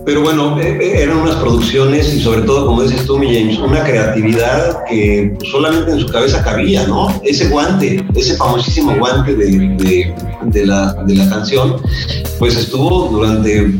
[0.04, 3.58] Pero bueno, eh, eh, eran unas producciones y sobre todo, como dices tú, mi James,
[3.58, 7.08] una creatividad que solamente en su cabeza cabía, ¿no?
[7.22, 11.76] Ese guante, ese famosísimo guante de, de, la, de la canción,
[12.38, 13.72] pues estuvo durante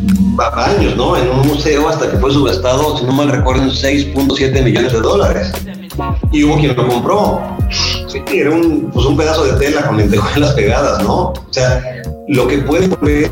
[0.57, 1.17] años, ¿no?
[1.17, 5.01] En un museo hasta que fue subastado, si no mal recuerdo, en 6.7 millones de
[5.01, 5.53] dólares.
[6.33, 7.41] Y hubo quien lo compró.
[8.09, 11.15] Sí, era un, pues un pedazo de tela con lentejuelas pegadas, ¿no?
[11.29, 11.83] O sea,
[12.29, 13.31] lo que puede volver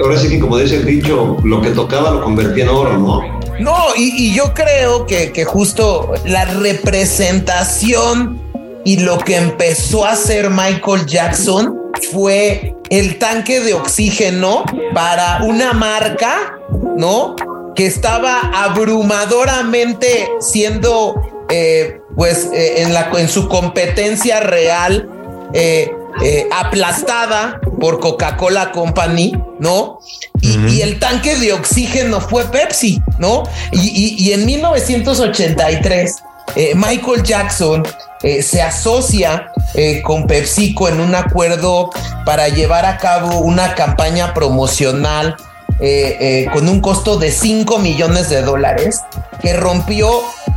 [0.00, 3.38] ahora sí que como dice el dicho, lo que tocaba lo convertía en oro, ¿no?
[3.58, 8.40] No, y, yo creo que, que, justo la representación
[8.84, 11.76] y lo que empezó a hacer Michael Jackson
[12.12, 16.58] fue el tanque de oxígeno para una marca,
[16.96, 17.34] ¿no?
[17.74, 25.08] Que estaba abrumadoramente siendo, eh, pues, eh, en, la, en su competencia real,
[25.52, 25.90] eh,
[26.52, 30.00] aplastada por Coca-Cola Company, ¿no?
[30.40, 33.44] Y, el tanque de oxígeno fue Pepsi, ¿no?
[33.72, 36.16] Y, en 1983,
[36.56, 37.86] eh, Michael Jackson
[38.22, 41.90] eh, se asocia eh, con PepsiCo en un acuerdo
[42.24, 45.36] para llevar a cabo una campaña promocional
[46.52, 49.02] con un costo de 5 millones de dólares
[49.40, 50.10] que rompió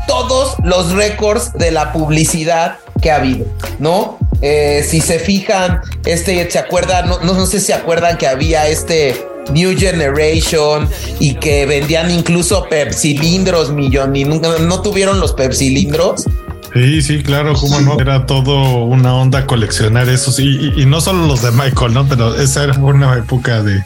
[0.08, 3.46] todos los récords de la publicidad que ha habido,
[3.78, 4.18] ¿no?
[4.42, 7.08] Eh, si se fijan, este, ¿se acuerdan?
[7.08, 12.66] No, no, sé si se acuerdan que había este New Generation y que vendían incluso
[12.70, 16.26] pepsilindros, millón, y nunca, no tuvieron los pepsilindros.
[16.74, 18.00] Sí, sí, claro, cómo no.
[18.00, 22.08] Era todo una onda coleccionar esos y, y, no solo los de Michael, ¿no?
[22.08, 23.84] Pero esa era una época de,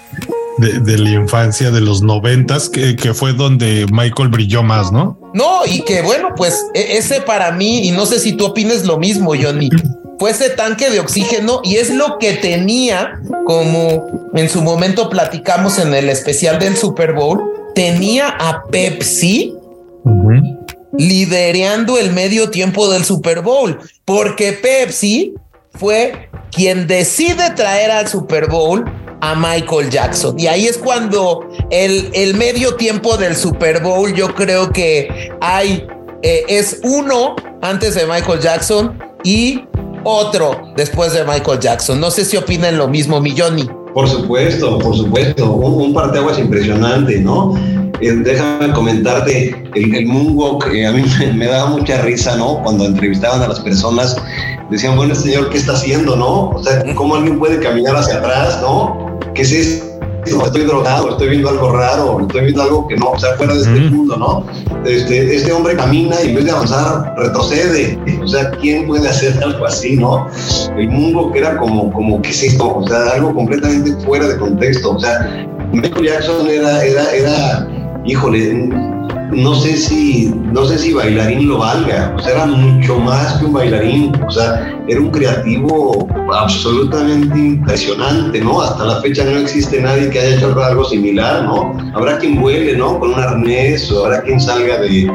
[0.58, 5.20] de, la infancia de los noventas, que, que, fue donde Michael brilló más, ¿no?
[5.34, 8.86] No, y que bueno, pues e, ese para mí, y no sé si tú opines
[8.86, 9.70] lo mismo, Johnny,
[10.20, 15.80] fue ese tanque de oxígeno y es lo que tenía, como en su momento platicamos
[15.80, 17.42] en el especial del Super Bowl,
[17.74, 19.54] tenía a Pepsi
[20.98, 25.34] liderando el medio tiempo del Super Bowl, porque Pepsi
[25.72, 28.86] fue quien decide traer al Super Bowl
[29.22, 30.40] a Michael Jackson.
[30.40, 35.86] Y ahí es cuando el, el medio tiempo del Super Bowl, yo creo que hay,
[36.22, 39.64] eh, es uno antes de Michael Jackson y
[40.06, 42.00] otro después de Michael Jackson.
[42.00, 43.68] No sé si opinan lo mismo, mi Johnny.
[43.94, 45.52] Por supuesto, por supuesto.
[45.52, 47.56] Un, un parteaguas impresionante, ¿no?
[48.02, 52.62] Eh, déjame comentarte el, moonwalk, a mí me, me, daba mucha risa, ¿no?
[52.64, 54.18] Cuando entrevistaban a las personas,
[54.70, 56.50] decían, bueno, este señor, ¿qué está haciendo, no?
[56.50, 59.18] O sea, ¿cómo alguien puede caminar hacia atrás, no?
[59.34, 59.96] ¿Qué es esto?
[60.26, 63.60] Estoy drogado, estoy viendo algo raro, estoy viendo algo que no, o sea, fuera de
[63.62, 64.46] este mundo, ¿no?
[64.86, 68.00] Este, este hombre camina y en vez de avanzar, retrocede.
[68.24, 70.28] O sea, ¿quién puede hacer algo así, no?
[70.78, 72.78] El mundo que era como, como, ¿qué es esto?
[72.78, 74.96] O sea, algo completamente fuera de contexto.
[74.96, 77.68] O sea, Michael Jackson era, era, era
[78.06, 78.70] híjole,
[79.32, 83.46] no sé si, no sé si bailarín lo valga, o sea, era mucho más que
[83.46, 88.62] un bailarín, o sea, era un creativo absolutamente impresionante, ¿no?
[88.62, 91.76] Hasta la fecha no existe nadie que haya hecho algo similar, ¿no?
[91.96, 93.00] Habrá quien vuele, ¿no?
[93.00, 95.12] Con un arnés, o habrá quien salga de,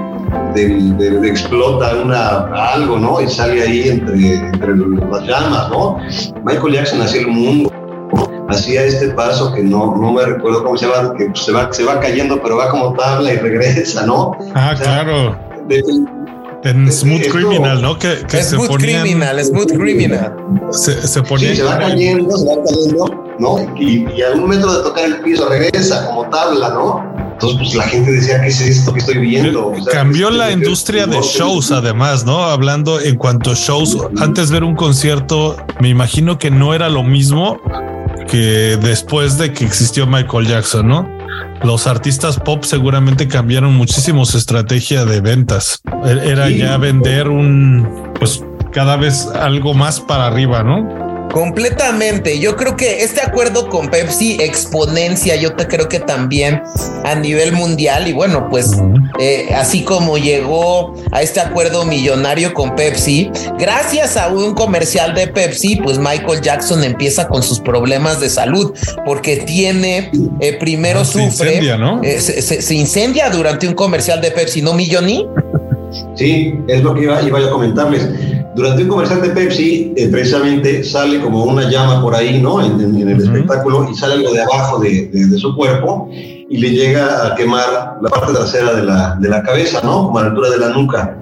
[0.54, 3.20] de, explota una, algo, ¿no?
[3.20, 5.98] Y sale ahí entre, entre las llamas, ¿no?
[6.44, 7.70] Michael Jackson hacía el mundo
[8.50, 11.84] hacía este paso que no, no me recuerdo cómo se llama, que se va, se
[11.84, 14.36] va cayendo, pero va como tabla y regresa, ¿no?
[14.54, 15.38] Ah, claro.
[16.64, 17.98] en Smooth Criminal, ¿no?
[17.98, 20.36] Que, que Smooth se Criminal, Smooth Criminal.
[20.70, 21.50] Se, se ponía.
[21.50, 23.58] Sí, se va cayendo, se va cayendo, ¿no?
[23.78, 27.30] Y, y, a un metro de tocar el piso regresa como tabla, ¿no?
[27.32, 29.68] Entonces, pues la gente decía, ¿qué es esto que estoy viendo?
[29.68, 32.44] O sea, Cambió la industria de shows, además, ¿no?
[32.44, 37.02] Hablando en cuanto a shows, antes ver un concierto, me imagino que no era lo
[37.02, 37.58] mismo
[38.28, 41.08] que después de que existió Michael Jackson, ¿no?
[41.62, 45.82] Los artistas pop seguramente cambiaron muchísimo su estrategia de ventas.
[46.04, 50.99] E-, era ya vender un, pues cada vez algo más para arriba, ¿no?
[51.32, 52.38] Completamente.
[52.38, 56.62] Yo creo que este acuerdo con Pepsi exponencia, yo te creo que también
[57.04, 58.72] a nivel mundial y bueno, pues
[59.18, 65.28] eh, así como llegó a este acuerdo millonario con Pepsi, gracias a un comercial de
[65.28, 71.30] Pepsi, pues Michael Jackson empieza con sus problemas de salud porque tiene, eh, primero sufre,
[71.30, 72.02] se incendia, ¿no?
[72.02, 75.26] Eh, se, incendia durante un comercial de Pepsi, ¿no, Milloni?
[76.16, 80.82] Sí, es lo que iba, iba a comentarles durante un comercial de Pepsi, eh, precisamente
[80.82, 82.64] sale como una llama por ahí, ¿no?
[82.64, 87.34] En, el espectáculo y sale algo de abajo de, su cuerpo y le llega a
[87.36, 90.06] quemar la parte trasera de la, de la cabeza, ¿no?
[90.06, 91.16] Como a la altura de la nuca.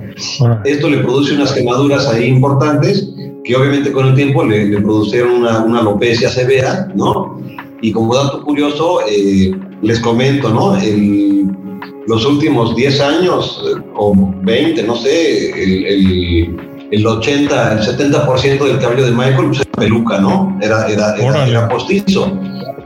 [0.64, 3.08] Esto le produce unas quemaduras ahí importantes
[3.44, 7.40] que obviamente con el tiempo le, le produjeron una, una, alopecia severa, ¿no?
[7.80, 10.76] Y como dato curioso, eh, les comento, ¿no?
[10.76, 11.46] El,
[12.06, 16.67] los últimos 10 años eh, o 20, no sé, el el
[17.06, 20.58] 80, el 70% del cabello de Michael pues, era peluca, ¿no?
[20.60, 22.32] Era, era, era, postizo.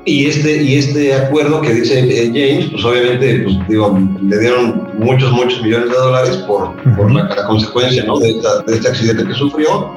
[0.05, 4.89] Y este, y este acuerdo que dice eh, James, pues obviamente, pues, digo, le dieron
[4.99, 8.19] muchos, muchos millones de dólares por, por la, consecuencia, ¿no?
[8.19, 8.35] De,
[8.67, 9.91] de, este accidente que sufrió.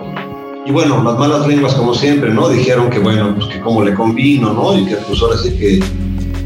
[0.68, 2.50] Y bueno, las malas lenguas, como siempre, ¿no?
[2.50, 4.78] Dijeron que, bueno, pues que cómo le convino, ¿no?
[4.78, 5.80] Y que pues ahora sí que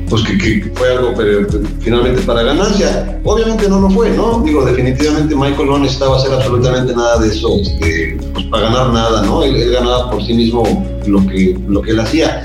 [0.09, 1.47] pues que, fue algo pero,
[1.79, 3.19] finalmente para ganancia.
[3.23, 4.41] Obviamente no lo fue, ¿no?
[4.43, 9.21] Digo, definitivamente Michael no necesitaba hacer absolutamente nada de eso este, pues para ganar nada,
[9.23, 9.43] ¿no?
[9.43, 10.63] Él, ganaba por sí mismo
[11.07, 12.43] lo que, lo que él hacía.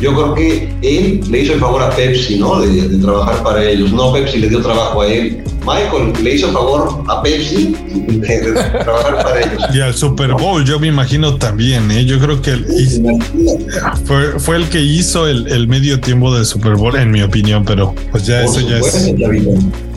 [0.00, 2.60] Yo creo que él le hizo el favor a Pepsi, ¿no?
[2.60, 3.92] De, trabajar para ellos.
[3.92, 5.42] No, Pepsi le dio trabajo a él.
[5.60, 7.76] Michael le hizo favor a Pepsi
[8.08, 9.62] de, trabajar para ellos.
[9.72, 12.04] Y al Super Bowl, yo me imagino también, ¿eh?
[12.04, 12.56] yo creo que
[14.04, 17.64] fue, fue, el que hizo el, el, medio tiempo del Super Bowl, en mi opinión,
[17.64, 19.12] pero pues ya eso ya es.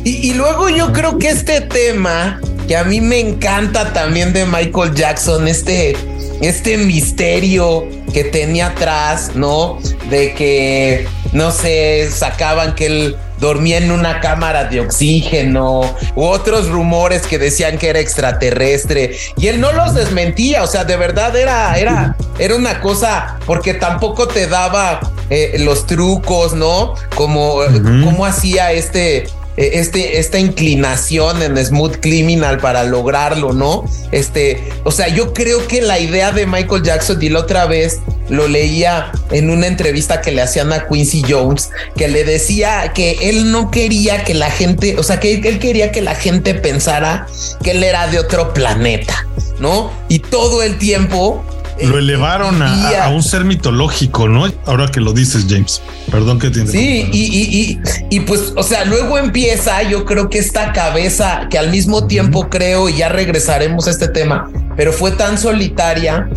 [0.03, 4.45] Y, y luego yo creo que este tema que a mí me encanta también de
[4.45, 5.95] Michael Jackson, este,
[6.41, 9.79] este misterio que tenía atrás, ¿no?
[10.09, 15.81] De que, no sé, sacaban que él dormía en una cámara de oxígeno,
[16.15, 20.85] u otros rumores que decían que era extraterrestre, y él no los desmentía, o sea,
[20.85, 26.95] de verdad era, era, era una cosa, porque tampoco te daba eh, los trucos, ¿no?
[27.15, 27.57] Como,
[28.03, 29.27] como hacía este
[29.57, 33.85] este, esta inclinación en Smooth Criminal para lograrlo, ¿no?
[34.11, 37.99] Este, o sea, yo creo que la idea de Michael Jackson, y la otra vez
[38.29, 43.29] lo leía en una entrevista que le hacían a Quincy Jones, que le decía que
[43.29, 47.27] él no quería que la gente, o sea, que él quería que la gente pensara
[47.63, 49.27] que él era de otro planeta,
[49.59, 49.91] ¿no?
[50.09, 51.43] Y todo el tiempo
[51.83, 54.51] lo elevaron a, un ser mitológico, ¿no?
[54.65, 55.81] Ahora que lo dices, James.
[56.09, 60.37] Perdón que te Sí, y, y, y, pues, o sea, luego empieza, yo creo que
[60.37, 65.11] esta cabeza que al mismo tiempo creo, y ya regresaremos a este tema, pero fue
[65.11, 66.29] tan solitaria,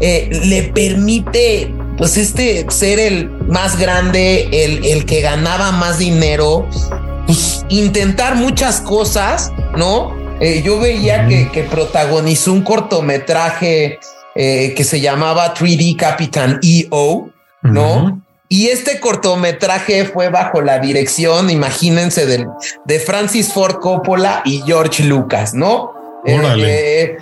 [0.00, 6.66] eh, le permite, pues, este ser el más grande, el, el que ganaba más dinero,
[7.26, 10.14] pues, intentar muchas cosas, ¿no?
[10.40, 13.98] Eh, yo veía que, que protagonizó un cortometraje
[14.36, 17.30] eh, que se llamaba 3D Capitan EO,
[17.62, 18.20] ¿no?
[18.48, 22.46] Y este cortometraje fue bajo la dirección, imagínense, de,
[22.84, 25.96] de Francis Ford Coppola y George Lucas, ¿no?
[26.26, 27.16] Eh,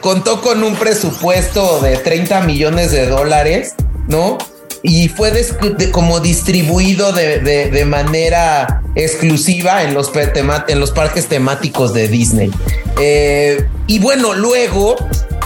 [0.00, 3.74] contó con un presupuesto de 30 millones de dólares,
[4.08, 4.38] ¿no?
[4.84, 5.32] Y fue
[5.92, 12.50] como distribuido de, manera exclusiva en los, en los parques temáticos de Disney.
[13.00, 14.96] Eh, y bueno, luego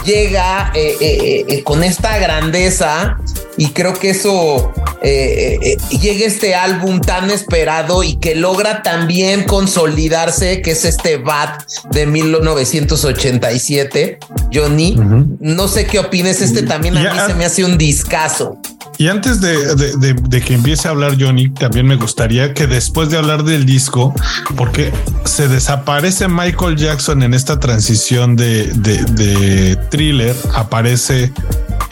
[0.07, 3.17] llega eh, eh, eh, con esta grandeza
[3.57, 4.71] y creo que eso
[5.03, 12.07] llega este álbum tan esperado y que logra también consolidarse, que es este Bat de
[12.07, 14.19] 1987,
[14.53, 14.97] Johnny.
[15.39, 18.59] No sé qué opines, este también a mí se me hace un discazo.
[18.97, 23.43] Y antes de, que empiece a hablar Johnny, también me gustaría que después de hablar
[23.43, 24.13] del disco,
[24.55, 24.91] porque
[25.23, 31.31] se desaparece Michael Jackson en esta transición de, de thriller, aparece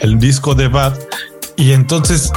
[0.00, 0.94] el disco de Bad
[1.56, 2.32] y entonces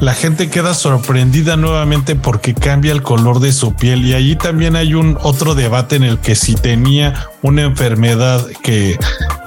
[0.00, 4.76] la gente queda sorprendida nuevamente porque cambia el color de su piel y allí también
[4.76, 8.98] hay un otro debate en el que si tenía una enfermedad que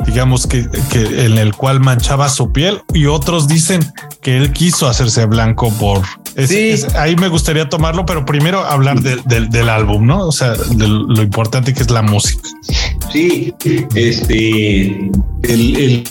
[0.05, 3.81] digamos que, que en el cual manchaba su piel y otros dicen
[4.21, 6.03] que él quiso hacerse blanco por
[6.43, 6.75] sí.
[6.97, 10.27] ahí me gustaría tomarlo, pero primero hablar del álbum, ¿no?
[10.27, 12.41] O sea, de lo importante que es la música.
[13.11, 13.53] Sí,
[13.95, 15.09] este,
[15.43, 16.03] el,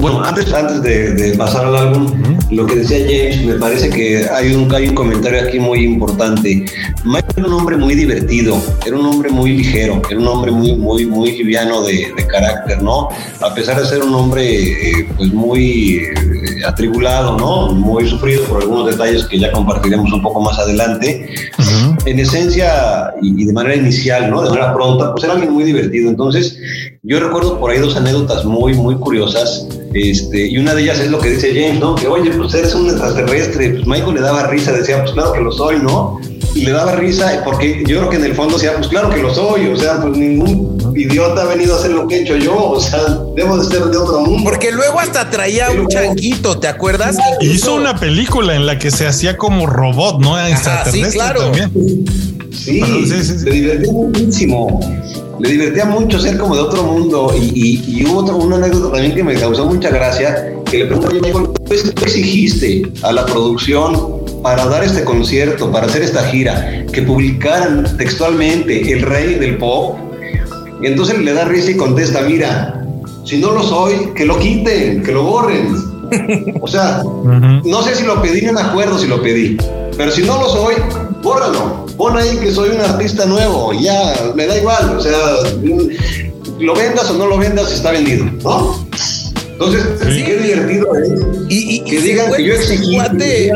[0.00, 2.12] bueno, antes, antes de, pasar al álbum,
[2.50, 6.64] lo que decía James, me parece que hay un, hay un comentario aquí muy importante.
[7.04, 10.74] Mike era un hombre muy divertido, era un hombre muy ligero, era un hombre muy,
[10.76, 13.08] muy, muy liviano de, carácter, ¿no?
[13.40, 17.72] A pesar de ser un hombre, eh, pues muy eh, atribulado, ¿no?
[17.74, 21.28] Muy sufrido por algunos detalles que ya compartiremos un poco más adelante.
[22.06, 24.42] En esencia y, de manera inicial, ¿no?
[24.42, 26.08] De manera pronta, pues era alguien muy divertido.
[26.08, 26.58] Entonces,
[27.04, 29.66] yo recuerdo por ahí dos anécdotas muy, muy curiosas.
[29.92, 31.96] Este, y una de ellas es lo que dice James, ¿no?
[31.96, 33.70] Que oye, pues eres un extraterrestre.
[33.70, 36.20] Pues Michael le daba risa, decía, pues claro que lo soy, ¿no?
[36.54, 39.20] Y le daba risa porque yo creo que en el fondo decía, pues claro que
[39.20, 39.66] lo soy.
[39.66, 42.54] O sea, pues ningún idiota ha venido a hacer lo que he hecho yo.
[42.54, 43.00] O sea,
[43.34, 44.44] debo de ser de otro mundo.
[44.48, 47.16] Porque luego hasta traía un changuito, ¿te acuerdas?
[47.40, 50.38] Hizo una película en la que se hacía como robot, ¿no?
[50.38, 51.40] Extraterrestre sí, claro.
[51.50, 51.72] también.
[52.52, 54.78] Sí, sí, sí, se divertía muchísimo
[55.42, 59.12] le divertía mucho ser como de otro mundo y, y, hubo otra, una anécdota también
[59.12, 61.32] que me causó mucha gracia, que le pregunté,
[61.68, 67.96] ¿qué exigiste a la producción para dar este concierto, para hacer esta gira, que publicaran
[67.96, 69.98] textualmente el rey del pop?
[70.80, 72.80] Y entonces le da risa y contesta, mira,
[73.24, 75.74] si no lo soy, que lo quiten, que lo borren.
[76.60, 77.02] O sea,
[77.64, 79.56] no sé si lo pedí, no me acuerdo si lo pedí,
[79.96, 80.76] pero si no lo soy,
[81.20, 81.86] bórralo.
[81.96, 84.96] Pon ahí que soy un artista nuevo, ya, me da igual.
[84.96, 85.36] O sea,
[86.58, 88.86] lo vendas o no lo vendas, está vendido, ¿no?
[89.52, 90.88] Entonces, qué divertido
[91.48, 92.96] Y, que digan que yo exigí.
[92.96, 93.52] Cuate,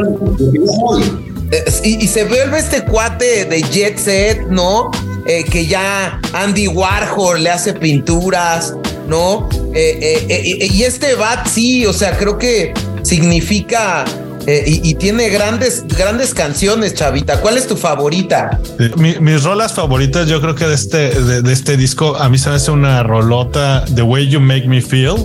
[1.53, 4.91] eh, y, se vuelve este cuate de Jet Set, ¿no?
[5.27, 8.75] Eh, que ya Andy Warhol le hace pinturas,
[9.09, 9.49] ¿no?
[9.75, 14.05] Eh, y este Bat sí, o sea, creo que significa
[14.47, 17.41] eh, y, tiene grandes, grandes canciones, Chavita.
[17.41, 18.61] ¿Cuál es tu favorita?
[18.97, 21.11] mis rolas favoritas, yo creo que de este,
[21.43, 24.81] de, este disco, a mí se me hace una rolota The Way You Make Me
[24.81, 25.17] Feel.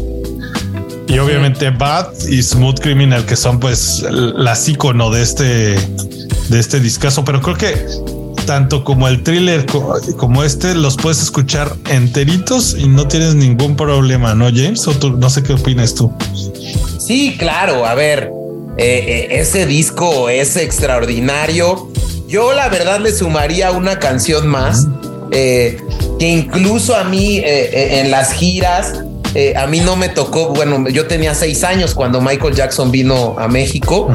[1.08, 6.80] Y obviamente Bad y Smooth Criminal, que son pues las icono de este, de este
[6.80, 7.24] discazo.
[7.24, 7.86] Pero creo que
[8.46, 9.66] tanto como el thriller
[10.18, 14.88] como este los puedes escuchar enteritos y no tienes ningún problema, ¿no, James?
[14.88, 16.12] O tú, no sé qué opinas tú.
[16.98, 17.86] Sí, claro.
[17.86, 18.32] A ver,
[18.78, 21.90] eh, eh, ese disco es extraordinario.
[22.28, 24.88] Yo la verdad le sumaría una canción más,
[25.32, 25.78] eh,
[26.18, 28.94] que incluso a mí en las giras,
[29.56, 33.50] a mí no me tocó, bueno, yo tenía seis años cuando Michael Jackson vino a
[33.50, 34.14] México,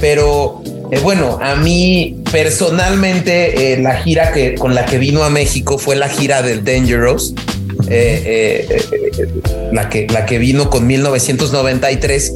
[0.00, 0.62] pero
[1.02, 6.08] bueno, a mí personalmente la gira que, con la que vino a México fue la
[6.08, 7.34] gira del Dangerous.
[9.72, 12.32] la, que, la que vino con 1993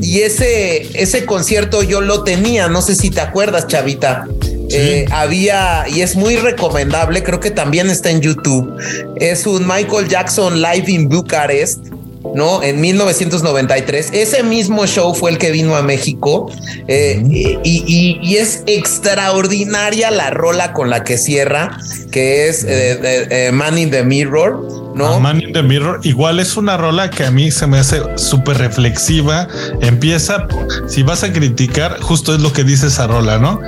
[0.00, 4.26] y ese, ese concierto yo lo tenía, no sé si te acuerdas, Chavita.
[4.70, 8.76] Eh, había, y es muy recomendable, creo que también está en YouTube.
[9.16, 11.86] Es un Michael Jackson Live in Bucharest,
[12.34, 12.62] ¿no?
[12.62, 14.10] En 1993.
[14.12, 16.50] Ese mismo show fue el que vino a México
[16.88, 17.22] eh,
[17.62, 21.78] y, es extraordinaria la rola con la que cierra,
[22.10, 24.83] que es eh, Man in the Mirror.
[24.94, 25.20] ¿No?
[25.20, 26.00] Man in the Mirror.
[26.04, 29.48] Igual es una rola que a mí se me hace súper reflexiva.
[29.80, 30.46] Empieza,
[30.88, 33.60] si vas a criticar, justo es lo que dice esa rola, ¿no?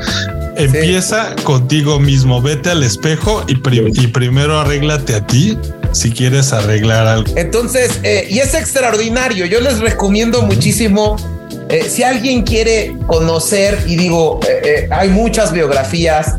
[0.57, 5.59] Empieza contigo mismo, vete al espejo y, primero arréglate a ti
[5.93, 7.35] si quieres arreglar algo.
[7.37, 9.45] Entonces, eh, y es extraordinario.
[9.45, 11.17] Yo les recomiendo muchísimo.
[11.69, 16.37] Eh, si alguien quiere conocer, y digo, eh, hay muchas biografías,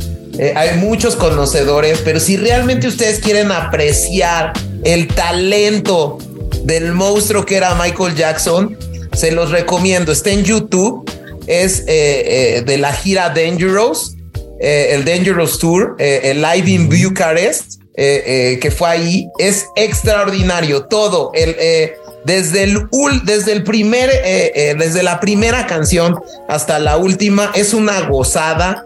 [0.55, 4.53] hay muchos conocedores, pero si realmente ustedes quieren apreciar
[4.83, 6.17] el talento
[6.63, 8.77] del monstruo que era Michael Jackson,
[9.13, 10.11] se los recomiendo.
[10.11, 11.09] Está en YouTube.
[11.47, 14.17] Es eh, eh, de la gira Dangerous,
[14.59, 19.29] eh, el Dangerous Tour, el Live in Bucharest, que fue ahí.
[19.39, 21.31] Es extraordinario todo.
[21.33, 21.55] El,
[22.25, 22.89] desde el,
[23.23, 24.09] desde el primer,
[24.77, 26.19] desde la primera canción
[26.49, 28.85] hasta la última, es una gozada.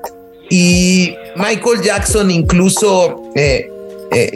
[0.52, 3.71] Y Michael Jackson incluso eh,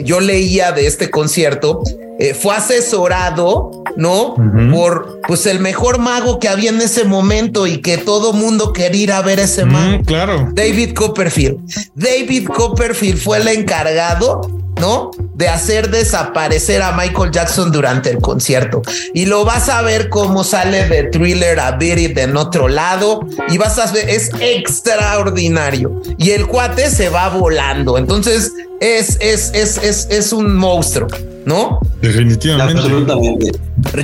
[0.02, 1.82] yo leía de este concierto,
[2.18, 4.36] eh, fue asesorado, ¿no?
[4.72, 9.02] Por pues el mejor mago que había en ese momento y que todo mundo quería
[9.02, 10.02] ir a ver ese mago.
[10.04, 10.48] Claro.
[10.52, 11.58] David Copperfield.
[11.94, 15.10] David Copperfield fue el encargado ¿no?
[15.34, 18.82] De hacer desaparecer a Michael Jackson durante el concierto.
[19.14, 23.20] Y lo vas a ver cómo sale de thriller a Beat It en otro lado.
[23.48, 26.00] Y vas a ver, es extraordinario.
[26.18, 27.98] Y el cuate se va volando.
[27.98, 31.08] Entonces, es, es, es, es, es un monstruo,
[31.44, 31.80] ¿no?
[32.00, 32.80] Definitivamente.
[32.80, 33.52] Absolutamente.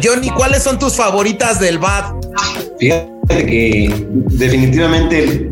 [0.03, 2.15] Johnny, ¿cuáles son tus favoritas del BAD?
[2.79, 5.51] Fíjate que definitivamente,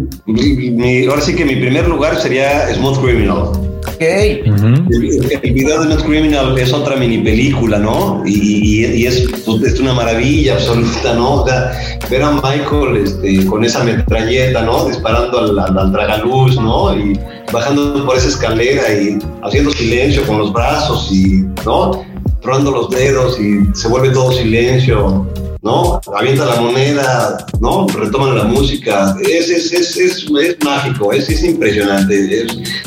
[1.08, 3.69] ahora sí que mi primer lugar sería Smooth Criminal.
[3.88, 4.42] Okay.
[4.44, 8.22] el, video de Not Criminal es otra mini película, ¿no?
[8.26, 11.42] Y, y, es, pues, es, una maravilla absoluta, ¿no?
[11.42, 11.72] O sea,
[12.10, 14.86] ver a Michael este, con esa metralleta, ¿no?
[14.86, 16.94] Disparando al, al, tragaluz, ¿no?
[16.96, 17.18] Y
[17.52, 22.04] bajando por esa escalera y haciendo silencio con los brazos y, ¿no?
[22.42, 25.26] Tronando los dedos y se vuelve todo silencio.
[25.62, 26.00] ¿No?
[26.16, 27.86] Avienta la moneda, ¿no?
[27.86, 29.14] Retoman la música.
[29.22, 30.30] Es, es, es, es,
[30.64, 32.46] mágico, es, es impresionante.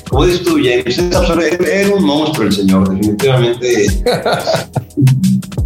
[0.10, 3.86] como dices tú, James, es un monstruo el señor, definitivamente.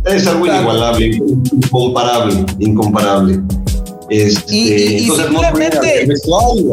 [0.06, 1.20] es algo inigualable,
[1.52, 3.42] incomparable, incomparable.
[4.10, 5.28] Este, y, entonces,
[6.08, 6.72] vestuario,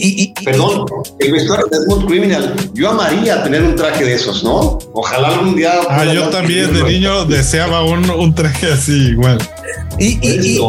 [0.00, 0.86] y, perdón,
[1.18, 4.78] el vestuario de Smooth Criminal, yo amaría tener un traje de esos, ¿no?
[4.92, 5.72] Ojalá algún día.
[5.88, 9.38] Ah, yo también de niño deseaba un, un traje así, igual.
[9.98, 10.60] Y, y,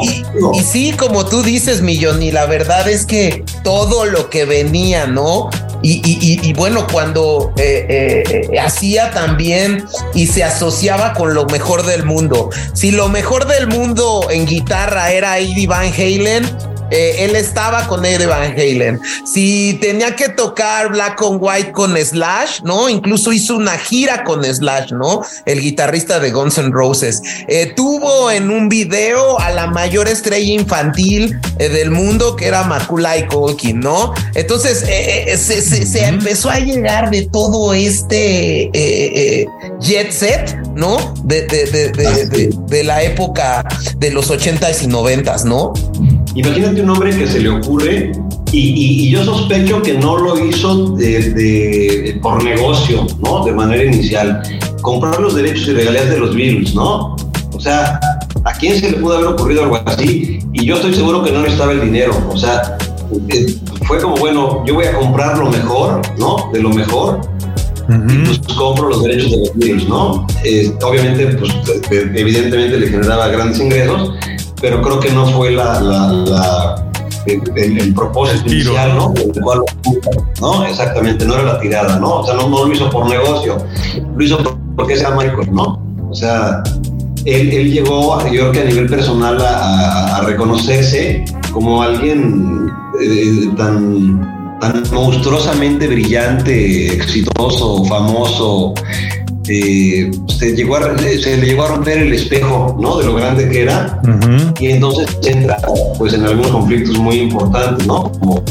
[0.53, 5.07] y, sí, como tú dices, Millón, y la verdad es que todo lo que venía,
[5.07, 5.49] ¿no?
[5.81, 12.49] Y, bueno, cuando eh, eh, hacía también y se asociaba con lo mejor del mundo.
[12.73, 16.45] Si lo mejor del mundo en guitarra era Eddie Van Halen,
[16.91, 18.99] eh, él estaba con Eddie Van Halen.
[19.25, 22.89] Si tenía que tocar Black on White con Slash, ¿no?
[22.89, 25.21] Incluso hizo una gira con Slash, ¿no?
[25.45, 27.21] El guitarrista de Guns N' Roses.
[27.47, 32.63] Eh, tuvo en un video a la mayor estrella infantil eh, del mundo, que era
[32.63, 34.13] Macaulay Culkin, ¿no?
[34.33, 38.69] Entonces se, empezó a llegar de todo este
[39.79, 41.13] jet set, ¿no?
[41.23, 43.65] De, de, de, la época
[43.97, 45.73] de los ochentas y noventas, ¿no?
[46.35, 48.11] Imagínate un hombre que se le ocurre
[48.51, 53.43] y, yo sospecho que no lo hizo de, por negocio, ¿no?
[53.43, 54.41] De manera inicial.
[54.81, 57.15] Comprar los derechos y regalías de los virus, ¿no?
[57.53, 57.99] O sea,
[58.45, 60.39] ¿A quién se le pudo haber ocurrido algo así?
[60.53, 62.13] Y yo estoy seguro que no necesitaba el dinero.
[62.31, 62.77] O sea,
[63.29, 63.55] eh,
[63.87, 66.51] fue como, bueno, yo voy a comprar lo mejor, ¿no?
[66.53, 67.21] De lo mejor.
[67.89, 70.27] Y pues compro los derechos de los Beatles, ¿no?
[70.83, 71.53] obviamente, pues
[71.91, 74.13] evidentemente le generaba grandes ingresos,
[74.65, 76.89] pero creo que no fue la, la,
[77.27, 79.13] el, propósito inicial, ¿no?
[80.41, 80.65] ¿no?
[80.65, 82.21] Exactamente, no era la tirada, ¿no?
[82.21, 83.57] O sea, no, no lo hizo por negocio,
[84.17, 84.39] lo hizo
[84.75, 85.79] porque sea Michael, ¿no?
[86.09, 86.63] O sea,
[87.25, 92.67] él, él, llegó, yo creo que a nivel personal, a, a reconocerse como alguien
[92.99, 98.73] eh, tan, tan monstruosamente brillante, exitoso, famoso.
[99.47, 102.97] Eh, se, llegó a, se le llegó a romper el espejo ¿no?
[102.97, 104.01] de lo grande que era
[104.59, 105.57] y entonces entra
[105.99, 108.11] pues en algunos conflictos muy importantes ¿no?
[108.19, 108.43] como,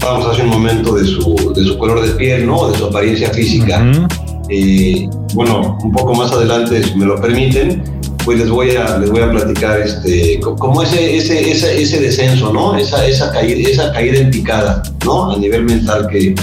[0.00, 2.70] hablábamos hace un momento de su, de su color de piel ¿no?
[2.70, 3.84] de su apariencia física
[4.48, 7.82] eh, bueno un poco más adelante si me lo permiten
[8.24, 12.52] pues les voy a, les voy a platicar este, como ese, ese, ese, ese descenso,
[12.52, 12.76] ¿no?
[12.76, 15.32] Esa, esa, caída, esa caída en picada, ¿no?
[15.32, 16.34] A nivel mental que,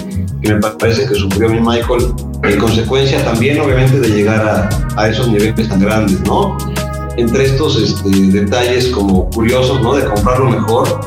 [0.41, 2.13] que me parece que sufrió mi Michael,
[2.43, 6.57] en consecuencia también obviamente de llegar a, a esos niveles tan grandes, ¿no?
[7.17, 9.95] Entre estos este, detalles como curiosos, ¿no?
[9.95, 11.01] De comprar lo mejor,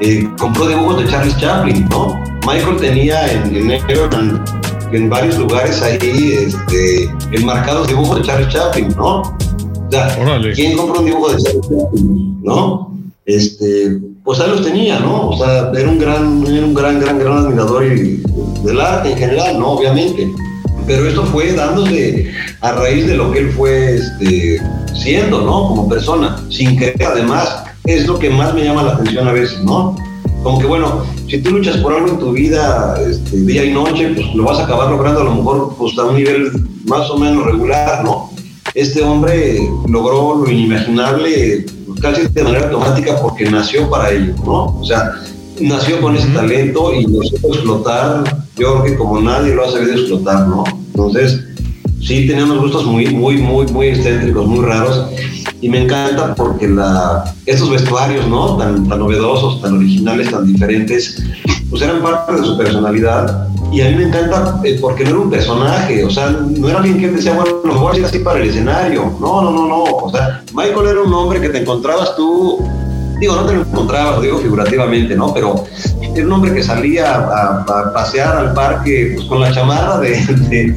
[0.00, 2.18] eh, compró dibujos de Charles Chaplin, ¿no?
[2.46, 4.08] Michael tenía en, enero
[4.92, 5.98] en, varios lugares ahí
[6.32, 9.22] este, enmarcados dibujos de Charles Chaplin, ¿no?
[10.54, 11.38] ¿quién compró un dibujo de
[12.42, 12.96] ¿No?
[13.26, 15.28] Este, pues ahí los tenía, ¿no?
[15.28, 17.84] O sea, era un gran, era un gran, gran, gran admirador
[18.64, 19.72] del arte en general, ¿no?
[19.72, 20.32] Obviamente.
[20.86, 22.30] Pero esto fue dándose
[22.60, 24.60] a raíz de lo que él fue este,
[24.94, 25.68] siendo, ¿no?
[25.68, 29.60] Como persona, sin que además es lo que más me llama la atención a veces,
[29.60, 29.96] ¿no?
[30.42, 34.12] Como que bueno, si tú luchas por algo en tu vida este, día y noche,
[34.14, 36.50] pues lo vas a acabar logrando a lo mejor pues, a un nivel
[36.86, 38.30] más o menos regular, ¿no?
[38.74, 39.58] este hombre
[39.88, 41.66] logró lo inimaginable
[42.00, 44.78] casi de manera automática porque nació para ello, ¿no?
[44.78, 45.12] O sea,
[45.60, 48.24] nació con ese talento y lo supo explotar,
[48.56, 50.64] yo creo que como nadie lo ha sabido explotar, ¿no?
[50.86, 51.40] Entonces,
[52.00, 55.06] sí, tenía unos gustos muy, muy, muy, muy excéntricos, muy raros,
[55.60, 58.56] y me encanta porque la, estos vestuarios, ¿no?
[58.56, 61.22] Tan, tan novedosos, tan originales, tan diferentes,
[61.68, 65.18] pues eran parte de su personalidad y a mí me encanta eh, porque no era
[65.20, 68.18] un personaje, o sea, no era alguien que decía, bueno, lo voy a hacer así
[68.18, 69.16] para el escenario.
[69.20, 69.84] No, no, no, no.
[69.84, 72.58] O sea, Michael era un hombre que te encontrabas tú,
[73.20, 75.32] digo, no te lo encontrabas, lo digo figurativamente, ¿no?
[75.32, 75.64] Pero
[76.14, 80.16] era un hombre que salía a, pasear al parque pues, con la chamarra de,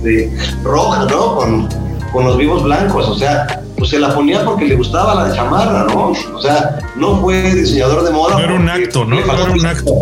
[0.04, 1.36] de, roja, ¿no?
[1.36, 1.70] Con,
[2.12, 5.86] con los vivos blancos, o sea, pues se la ponía porque le gustaba la chamarra,
[5.86, 6.14] ¿no?
[6.36, 8.36] O sea, no fue diseñador de moda.
[8.36, 9.16] No era un acto, ¿no?
[9.16, 9.94] No era un acto.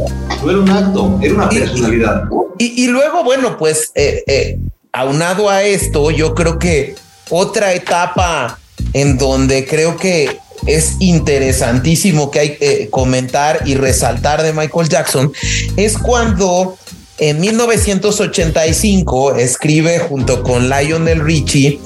[0.44, 2.24] No era un acto, era una personalidad.
[2.58, 4.60] Y, luego, bueno, pues eh, eh,
[4.94, 6.96] aunado a esto, yo creo que
[7.32, 8.60] otra etapa
[8.94, 10.38] en donde creo que
[10.68, 15.32] es interesantísimo que hay que comentar y resaltar de Michael Jackson
[15.78, 16.78] es cuando
[17.18, 21.80] en 1985 escribe junto con Lionel Richie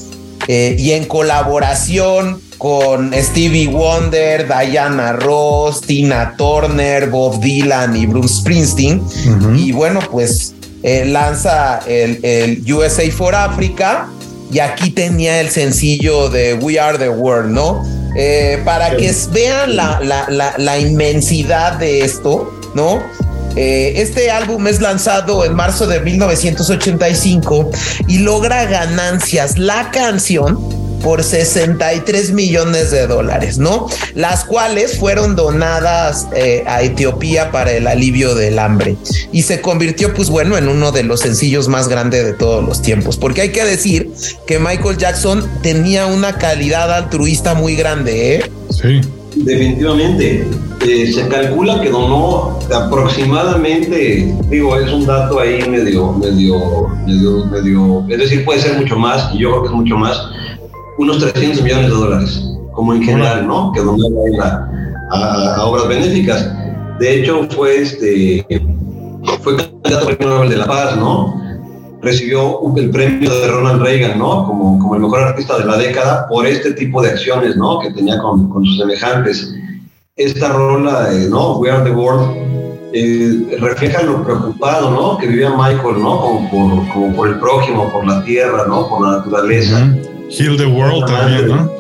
[0.48, 8.36] eh, y en colaboración con Stevie Wonder, Diana Ross, Tina Turner, Bob Dylan y Bruce
[8.36, 9.02] Springsteen.
[9.58, 10.54] Y bueno, pues
[10.84, 14.08] eh, lanza el, USA for Africa
[14.52, 17.84] y aquí tenía el sencillo de We Are the World, ¿no?
[18.18, 20.00] Eh, para que vean la,
[20.58, 23.04] la, inmensidad de esto, ¿no?
[23.58, 27.72] Eh, este álbum es lanzado en marzo de 1985
[28.08, 29.58] y logra ganancias.
[29.58, 33.86] La canción por 63 millones de dólares, ¿no?
[34.16, 38.98] Las cuales fueron donadas eh, a Etiopía para el alivio del hambre
[39.32, 42.82] y se convirtió, pues bueno, en uno de los sencillos más grandes de todos los
[42.82, 44.10] tiempos, porque hay que decir
[44.48, 48.52] que Michael Jackson tenía una calidad altruista muy grande, ¿eh?
[48.72, 49.02] Sí.
[49.36, 50.48] Definitivamente.
[50.88, 58.06] Eh, se calcula que donó aproximadamente, digo, es un dato ahí medio, medio, medio, medio,
[58.10, 60.20] es decir, puede ser mucho más, y yo creo que es mucho más,
[60.98, 62.44] unos 300 millones de dólares,
[62.74, 63.72] como en general, ¿no?
[63.74, 64.70] Que donaba
[65.12, 66.52] a, a, obras benéficas.
[67.00, 68.46] De hecho, fue este
[69.42, 71.42] fue candidato al Premio Nobel de la Paz, ¿no?
[72.02, 74.46] Recibió el premio de Ronald Reagan, ¿no?
[74.46, 77.80] Como, como el mejor artista de la década por este tipo de acciones, ¿no?
[77.80, 79.54] Que tenía con, con sus semejantes.
[80.16, 81.58] Esta rola, ¿no?
[81.58, 82.46] We Are the World,
[82.94, 85.18] eh, refleja lo preocupado, ¿no?
[85.18, 86.22] Que vivía Michael, ¿no?
[86.22, 88.88] Como por, como por el prójimo, por la tierra, ¿no?
[88.88, 89.94] Por la naturaleza.
[90.30, 91.72] Heal the World también, ¿no?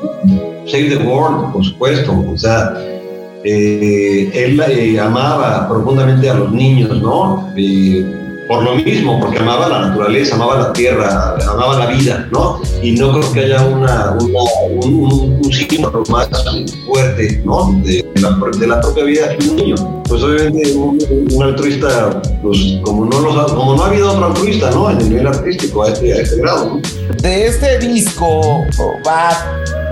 [0.68, 2.26] Save the World, por supuesto.
[2.32, 2.74] O sea,
[3.44, 7.52] eh, él eh, amaba profundamente a los niños, ¿no?
[7.56, 8.06] Eh,
[8.48, 12.60] por lo mismo, porque amaba la naturaleza, amaba la tierra, amaba la vida, ¿no?
[12.82, 14.40] Y no creo que haya una, una
[14.70, 16.30] un, un, símbolo más
[16.86, 17.82] fuerte, ¿no?
[17.84, 20.04] De de la, propia vida que un niño.
[20.08, 20.98] Pues obviamente un,
[21.32, 24.90] un altruista, pues como no, los, como no ha habido otro altruista, ¿no?
[24.90, 26.82] En el nivel artístico a este, a este grado, ¿no?
[27.22, 28.64] De este disco,
[29.06, 29.32] va,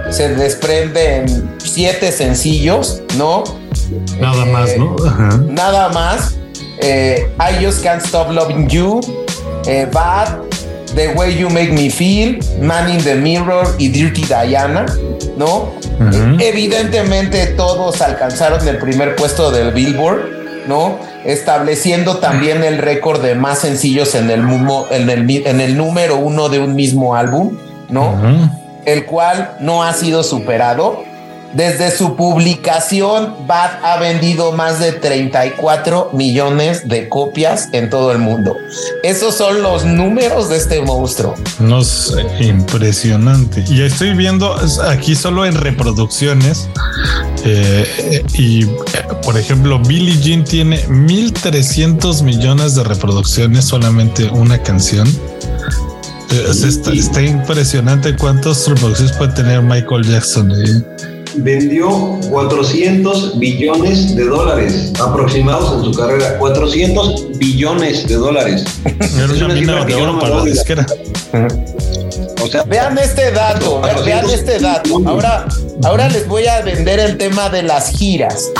[0.09, 3.43] se desprenden siete sencillos, ¿no?
[4.19, 4.95] Nada eh, más, ¿no?
[5.05, 5.37] Ajá.
[5.49, 6.35] Nada más
[6.81, 9.01] eh, I Just Can't Stop Loving You,
[9.67, 10.39] eh, Bad,
[10.95, 14.85] The Way You Make Me Feel, Man in the Mirror y Dirty Diana,
[15.37, 15.73] ¿no?
[15.99, 16.41] Uh -huh.
[16.41, 20.21] Evidentemente todos alcanzaron el primer puesto del Billboard,
[20.67, 20.99] ¿no?
[21.25, 24.41] Estableciendo también el récord de más sencillos en el,
[24.91, 27.57] en el, en el número uno de un mismo álbum,
[27.89, 28.11] ¿no?
[28.11, 28.49] Uh -huh.
[28.85, 31.03] El cual no ha sido superado
[31.53, 38.17] desde su publicación, Bad ha vendido más de 34 millones de copias en todo el
[38.17, 38.55] mundo.
[39.03, 41.35] Esos son los números de este monstruo.
[41.59, 43.63] No sé, impresionante.
[43.69, 44.55] Y estoy viendo
[44.87, 46.67] aquí solo en reproducciones.
[47.45, 48.65] Eh, y
[49.23, 55.07] por ejemplo, Billie Jean tiene 1300 millones de reproducciones, solamente una canción.
[56.31, 60.51] Eh, está, impresionante cuántas reproducciones puede tener Michael Jackson.
[60.51, 66.37] Eh vendió 400 billones de dólares aproximados en su carrera.
[66.37, 68.63] 400 billones de dólares.
[68.85, 70.85] Era una mina de oro para la disquera.
[72.41, 75.01] O sea, vean este dato, vean este dato.
[75.05, 75.47] Ahora,
[75.83, 78.51] ahora les voy a vender el tema de las giras.